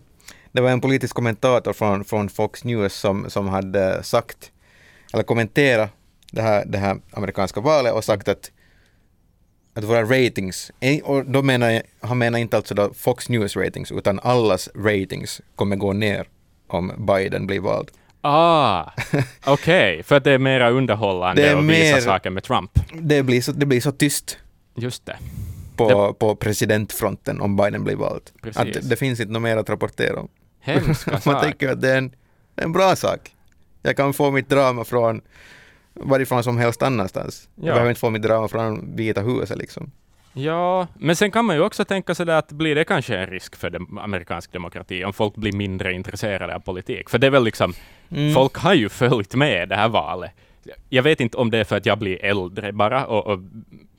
det 0.52 0.60
var 0.60 0.70
en 0.70 0.80
politisk 0.80 1.14
kommentator 1.14 1.72
från, 1.72 2.04
från 2.04 2.28
Fox 2.28 2.64
News 2.64 2.94
som, 2.94 3.30
som 3.30 3.48
hade 3.48 4.02
sagt, 4.02 4.52
eller 5.12 5.22
kommenterat 5.24 5.90
det 6.32 6.42
här, 6.42 6.64
det 6.66 6.78
här 6.78 6.96
amerikanska 7.12 7.60
valet 7.60 7.92
och 7.92 8.04
sagt 8.04 8.28
att, 8.28 8.50
att 9.74 9.84
våra 9.84 10.02
ratings, 10.02 10.70
och 11.04 11.24
då 11.24 11.42
menar 11.42 11.70
jag, 11.70 11.82
han 12.00 12.18
menar 12.18 12.38
inte 12.38 12.56
alltså 12.56 12.74
då 12.74 12.92
Fox 12.94 13.28
News 13.28 13.56
ratings 13.56 13.92
utan 13.92 14.20
allas 14.22 14.68
ratings 14.74 15.40
kommer 15.56 15.76
gå 15.76 15.92
ner 15.92 16.26
om 16.68 16.92
Biden 17.06 17.46
blir 17.46 17.60
vald. 17.60 17.90
ah, 18.20 18.90
okej, 19.46 20.02
för 20.02 20.16
att 20.16 20.24
det 20.24 20.32
är 20.32 20.38
mera 20.38 20.70
underhållande 20.70 21.42
Det 21.42 21.48
är 21.48 21.56
att 21.56 21.64
visa 21.64 21.94
mer- 21.94 22.00
saker 22.00 22.30
med 22.30 22.42
Trump. 22.44 22.70
Det 23.00 23.22
blir 23.22 23.42
så, 23.42 23.52
det 23.52 23.66
blir 23.66 23.80
så 23.80 23.92
tyst 23.92 24.38
Just 24.76 25.06
det. 25.06 25.16
på, 25.76 26.14
på 26.14 26.36
presidentfronten 26.36 27.40
om 27.40 27.56
Biden 27.56 27.84
blir 27.84 27.96
vald. 27.96 28.22
Precis. 28.42 28.56
Att 28.60 28.72
det, 28.72 28.80
det 28.88 28.96
finns 28.96 29.20
inte 29.20 29.32
något 29.32 29.42
mer 29.42 29.56
att 29.56 29.70
rapportera 29.70 30.20
om. 30.20 30.28
Hemska 30.60 31.10
Man 31.12 31.20
saker. 31.20 31.40
tänker 31.48 31.68
att 31.68 31.80
det 31.80 31.90
är, 31.92 31.98
en, 31.98 32.08
det 32.54 32.60
är 32.62 32.64
en 32.64 32.72
bra 32.72 32.96
sak. 32.96 33.20
Jag 33.82 33.96
kan 33.96 34.12
få 34.12 34.30
mitt 34.30 34.48
drama 34.48 34.84
från 34.84 35.20
varifrån 36.00 36.42
som 36.44 36.58
helst 36.58 36.82
annanstans. 36.82 37.48
Ja. 37.54 37.66
Jag 37.66 37.74
behöver 37.74 37.88
inte 37.88 38.00
få 38.00 38.10
mitt 38.10 38.22
drama 38.22 38.48
från 38.48 38.96
Vita 38.96 39.20
huset 39.20 39.58
liksom. 39.58 39.90
Ja, 40.32 40.86
men 40.94 41.16
sen 41.16 41.30
kan 41.30 41.44
man 41.44 41.56
ju 41.56 41.62
också 41.62 41.84
tänka 41.84 42.14
sig 42.14 42.30
att 42.30 42.52
blir 42.52 42.74
det 42.74 42.84
kanske 42.84 43.16
en 43.16 43.26
risk 43.26 43.56
för 43.56 43.70
dem, 43.70 43.98
amerikansk 43.98 44.52
demokrati 44.52 45.04
om 45.04 45.12
folk 45.12 45.34
blir 45.36 45.52
mindre 45.52 45.92
intresserade 45.92 46.54
av 46.54 46.60
politik? 46.60 47.10
För 47.10 47.18
det 47.18 47.26
är 47.26 47.30
väl 47.30 47.44
liksom, 47.44 47.72
Mm. 48.10 48.34
folk 48.34 48.56
har 48.56 48.74
ju 48.74 48.88
följt 48.88 49.34
med 49.34 49.68
det 49.68 49.76
här 49.76 49.88
valet. 49.88 50.30
Jag 50.88 51.02
vet 51.02 51.20
inte 51.20 51.36
om 51.36 51.50
det 51.50 51.58
är 51.58 51.64
för 51.64 51.76
att 51.76 51.86
jag 51.86 51.98
blir 51.98 52.24
äldre 52.24 52.72
bara 52.72 53.06
och, 53.06 53.26
och 53.26 53.38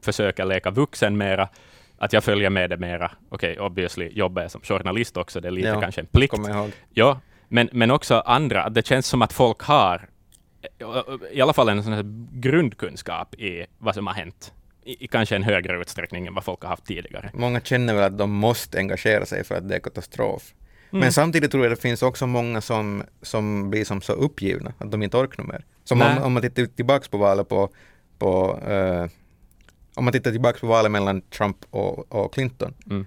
försöker 0.02 0.46
leka 0.46 0.72
vuxen 0.72 1.18
mera, 1.18 1.50
att 1.98 2.14
jag 2.14 2.24
följer 2.24 2.50
med 2.50 2.70
det 2.70 2.78
mera. 2.78 3.12
Okej, 3.30 3.60
obviously 3.60 4.10
jobbar 4.14 4.42
jag 4.42 4.52
som 4.52 4.62
journalist 4.62 5.18
också, 5.18 5.40
det 5.42 5.48
är 5.48 5.52
lite 5.52 5.68
Ja, 5.68 5.82
kanske 5.82 6.02
en 6.02 6.08
plikt. 6.08 6.36
Ja, 6.94 7.20
men, 7.48 7.70
men 7.72 7.92
också 7.92 8.20
andra, 8.26 8.70
det 8.70 8.86
känns 8.88 9.08
som 9.08 9.22
att 9.22 9.34
folk 9.34 9.62
har 9.62 10.08
i 11.32 11.41
alla 11.41 11.54
fall 11.54 11.70
en 11.70 11.84
sån 11.84 11.93
här 11.93 12.04
grundkunskap 12.32 13.36
i 13.36 13.65
vad 13.78 13.96
som 13.96 14.08
har 14.08 14.13
hänt. 14.13 14.54
I, 14.84 15.06
I 15.06 15.08
kanske 15.08 15.36
en 15.36 15.43
högre 15.43 15.82
utsträckning 15.82 16.28
än 16.28 16.34
vad 16.34 16.43
folk 16.43 16.62
har 16.62 16.70
haft 16.70 16.86
tidigare. 16.86 17.30
Många 17.34 17.62
känner 17.62 17.93
väl 17.93 18.04
att 18.04 18.17
de 18.17 18.32
måste 18.32 18.78
engagera 18.78 19.26
sig 19.26 19.43
för 19.43 19.56
att 19.56 19.70
det 19.70 19.76
är 19.76 19.80
katastrof. 19.80 20.54
Mm. 20.89 21.00
Men 21.00 21.13
samtidigt 21.13 21.52
tror 21.52 21.63
jag 21.63 21.72
det 21.72 21.82
finns 21.82 22.02
också 22.04 22.28
många 22.28 22.62
som, 22.62 23.04
som 23.22 23.70
blir 23.70 23.86
som 23.86 24.02
så 24.02 24.13
uppgivna 24.13 24.74
att 24.78 24.91
de 24.91 25.04
inte 25.04 25.17
orkar 25.17 25.43
mer. 25.43 25.65
Som 25.84 26.02
om, 26.02 26.17
om 26.17 26.34
man 26.34 26.41
tittar 26.41 26.65
tillbaks 26.65 27.08
på 27.08 27.17
valet 27.17 27.50
på, 27.50 27.70
på 28.17 28.60
eh, 28.67 29.08
om 29.96 30.04
man 30.06 30.13
tittar 30.13 30.32
tillbaks 30.32 30.62
på 30.62 30.67
valet 30.67 30.91
mellan 30.91 31.22
Trump 31.22 31.58
och, 31.70 32.12
och 32.12 32.34
Clinton 32.34 32.74
Mm. 32.86 33.06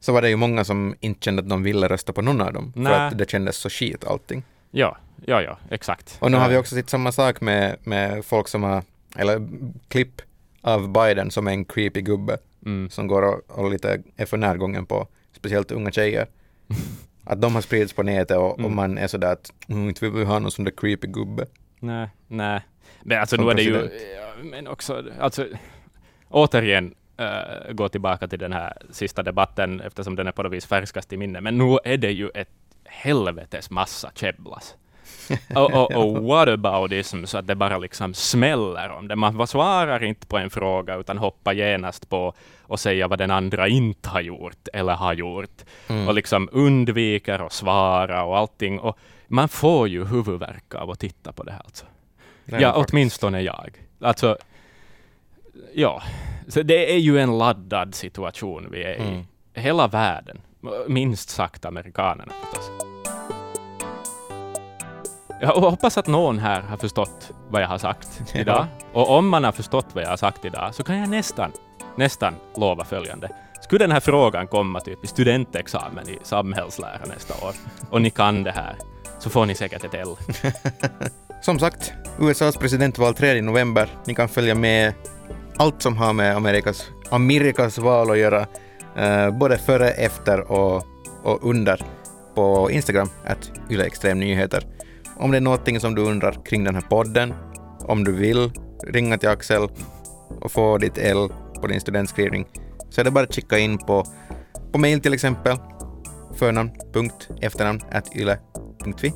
så 0.00 0.12
var 0.12 0.22
det 0.22 0.28
ju 0.28 0.36
många 0.36 0.64
som 0.64 0.94
inte 1.00 1.24
kände 1.24 1.42
att 1.42 1.48
de 1.48 1.62
ville 1.62 1.88
rösta 1.88 2.12
på 2.12 2.22
någon 2.22 2.40
av 2.40 2.52
dem 2.52 2.72
Nej. 2.76 2.84
för 2.84 2.92
att 2.92 3.18
det 3.18 3.30
kändes 3.30 3.56
så 3.56 3.70
skit 3.70 4.04
allting. 4.04 4.42
Ja, 4.76 4.96
ja, 5.26 5.42
ja, 5.42 5.58
exakt. 5.70 6.16
Och 6.20 6.30
nu 6.30 6.36
har 6.36 6.48
vi 6.48 6.54
Eh, 6.54 6.60
också 6.60 6.74
sett 6.74 6.90
samma 6.90 7.12
sak 7.12 7.40
med, 7.40 7.76
med 7.84 8.24
folk 8.24 8.48
som 8.48 8.62
har, 8.62 8.82
eller 9.16 9.48
klipp 9.88 10.22
av 10.60 10.92
Biden 10.92 11.30
som 11.30 11.46
är 11.46 11.52
en 11.52 11.64
creepy 11.64 12.00
gubbe 12.00 12.38
Mm. 12.66 12.90
som 12.90 13.06
går 13.06 13.22
och, 13.22 13.40
och 13.58 13.70
lite 13.70 14.02
är 14.16 14.26
för 14.26 14.36
närgången 14.36 14.86
på 14.86 15.06
speciellt 15.32 15.70
unga 15.72 15.90
tjejer. 15.90 16.26
Att 17.24 17.40
de 17.40 17.54
har 17.54 17.62
spridits 17.62 17.92
på 17.92 18.02
nätet 18.02 18.36
och, 18.36 18.52
och 18.52 18.58
Mm. 18.58 18.76
man 18.76 18.98
är 18.98 19.06
sådär 19.06 19.32
att 19.32 19.52
mm, 19.68 19.88
inte 19.88 20.04
vill 20.04 20.14
vi 20.14 20.24
ha 20.24 20.38
någon 20.38 20.50
sån 20.50 20.64
där 20.64 20.72
creepy 20.76 21.06
gubbe. 21.06 21.46
Nej, 21.80 22.08
nej. 22.28 22.60
Men 23.02 23.20
alltså 23.20 23.36
nu 23.36 23.50
är 23.50 23.54
det 23.54 23.62
ju, 23.62 23.88
men 24.42 24.66
också, 24.68 25.04
alltså 25.20 25.46
återigen 26.28 26.94
uh, 27.20 27.72
gå 27.72 27.88
tillbaka 27.88 28.28
till 28.28 28.38
den 28.38 28.52
här 28.52 28.76
sista 28.90 29.22
debatten 29.22 29.80
eftersom 29.80 30.16
den 30.16 30.26
är 30.26 30.32
på 30.32 30.42
något 30.42 30.52
vis 30.52 30.66
färskast 30.66 31.12
i 31.12 31.16
minne. 31.16 31.40
Men 31.40 31.58
nu 31.58 31.78
är 31.84 31.96
det 31.96 32.10
ju 32.10 32.28
ett 32.34 32.48
helvetes 33.02 33.70
massa 33.70 34.10
käbblas. 34.14 34.74
och, 35.54 35.72
och, 35.72 35.92
och 35.92 36.24
whataboutism 36.24 37.24
så 37.24 37.38
att 37.38 37.46
det 37.46 37.54
bara 37.54 37.78
liksom 37.78 38.14
smäller 38.14 38.90
om 38.90 39.08
det. 39.08 39.16
Man 39.16 39.46
svarar 39.46 40.04
inte 40.04 40.26
på 40.26 40.38
en 40.38 40.50
fråga 40.50 40.96
utan 40.96 41.18
hoppar 41.18 41.52
genast 41.52 42.08
på 42.08 42.34
och 42.62 42.80
säga 42.80 43.08
vad 43.08 43.18
den 43.18 43.30
andra 43.30 43.68
inte 43.68 44.08
har 44.08 44.20
gjort 44.20 44.68
eller 44.72 44.92
har 44.94 45.12
gjort. 45.12 45.62
Mm. 45.88 46.08
Och 46.08 46.14
liksom 46.14 46.48
undviker 46.52 47.46
att 47.46 47.52
svara 47.52 48.24
och 48.24 48.38
allting. 48.38 48.78
Och 48.80 48.98
man 49.28 49.48
får 49.48 49.88
ju 49.88 50.04
huvudvärk 50.04 50.74
av 50.74 50.90
att 50.90 50.98
titta 51.00 51.32
på 51.32 51.42
det 51.42 51.52
här 51.52 51.62
alltså. 51.64 51.84
Är 52.46 52.60
Ja, 52.60 52.72
faktiskt. 52.72 52.92
åtminstone 52.92 53.40
jag. 53.40 53.70
Alltså, 54.00 54.38
ja. 55.74 56.02
Så 56.48 56.62
det 56.62 56.92
är 56.94 56.98
ju 56.98 57.18
en 57.18 57.38
laddad 57.38 57.94
situation 57.94 58.68
vi 58.70 58.82
är 58.82 58.94
i. 58.94 59.08
Mm. 59.08 59.22
Hela 59.54 59.88
världen. 59.88 60.40
Minst 60.88 61.28
sagt 61.30 61.64
amerikanerna 61.64 62.32
förstås. 62.40 62.83
Jag 65.40 65.48
hoppas 65.48 65.98
att 65.98 66.06
någon 66.06 66.38
här 66.38 66.62
har 66.62 66.76
förstått 66.76 67.30
vad 67.48 67.62
jag 67.62 67.68
har 67.68 67.78
sagt 67.78 68.08
idag. 68.34 68.66
Och 68.92 69.10
om 69.10 69.28
man 69.28 69.44
har 69.44 69.52
förstått 69.52 69.86
vad 69.92 70.04
jag 70.04 70.08
har 70.08 70.16
sagt 70.16 70.44
idag 70.44 70.74
så 70.74 70.82
kan 70.84 70.98
jag 70.98 71.08
nästan, 71.08 71.52
nästan 71.96 72.34
lova 72.56 72.84
följande. 72.84 73.28
Skulle 73.60 73.84
den 73.84 73.92
här 73.92 74.00
frågan 74.00 74.46
komma 74.46 74.80
typ 74.80 75.04
i 75.04 75.06
studentexamen 75.06 76.08
i 76.08 76.18
samhällslära 76.22 77.00
nästa 77.06 77.46
år 77.46 77.54
och 77.90 78.02
ni 78.02 78.10
kan 78.10 78.42
det 78.42 78.50
här 78.50 78.76
så 79.18 79.30
får 79.30 79.46
ni 79.46 79.54
säkert 79.54 79.84
ett 79.84 79.94
L. 79.94 80.16
Som 81.42 81.58
sagt, 81.58 81.92
USAs 82.20 82.56
presidentval 82.56 83.14
3 83.14 83.42
november. 83.42 83.88
Ni 84.06 84.14
kan 84.14 84.28
följa 84.28 84.54
med 84.54 84.92
allt 85.56 85.82
som 85.82 85.96
har 85.96 86.12
med 86.12 86.36
Amerikas, 86.36 86.90
Amerikas 87.10 87.78
val 87.78 88.10
att 88.10 88.18
göra, 88.18 88.46
eh, 88.96 89.30
både 89.30 89.58
före, 89.58 89.90
efter 89.90 90.52
och, 90.52 90.82
och 91.22 91.50
under 91.50 91.84
på 92.34 92.70
Instagram, 92.70 93.08
att 93.24 93.50
Nyheter. 94.14 94.73
Om 95.16 95.30
det 95.30 95.36
är 95.36 95.40
någonting 95.40 95.80
som 95.80 95.94
du 95.94 96.02
undrar 96.02 96.44
kring 96.44 96.64
den 96.64 96.74
här 96.74 96.82
podden, 96.82 97.34
om 97.80 98.04
du 98.04 98.12
vill 98.12 98.52
ringa 98.86 99.18
till 99.18 99.28
Axel 99.28 99.68
och 100.40 100.52
få 100.52 100.78
ditt 100.78 100.98
L 100.98 101.28
på 101.60 101.66
din 101.66 101.80
studentskrivning, 101.80 102.46
så 102.90 103.00
är 103.00 103.04
det 103.04 103.10
bara 103.10 103.24
att 103.24 103.34
skicka 103.34 103.58
in 103.58 103.78
på, 103.78 104.06
på 104.72 104.78
mail 104.78 105.00
till 105.00 105.14
exempel, 105.14 105.56
förnamn.efternamn.yle.fi 106.34 109.12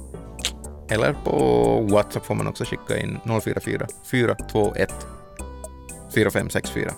eller 0.90 1.12
på 1.12 1.80
WhatsApp 1.90 2.26
får 2.26 2.34
man 2.34 2.46
också 2.46 2.64
skicka 2.64 2.98
in 2.98 3.18
044 3.24 3.86
421 4.10 5.06
4564. 6.14 6.90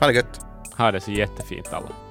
Ha 0.00 0.06
det 0.06 0.12
gött! 0.12 0.40
Ha 0.76 0.92
det 0.92 1.00
så 1.00 1.10
jättefint 1.10 1.72
alla. 1.72 2.03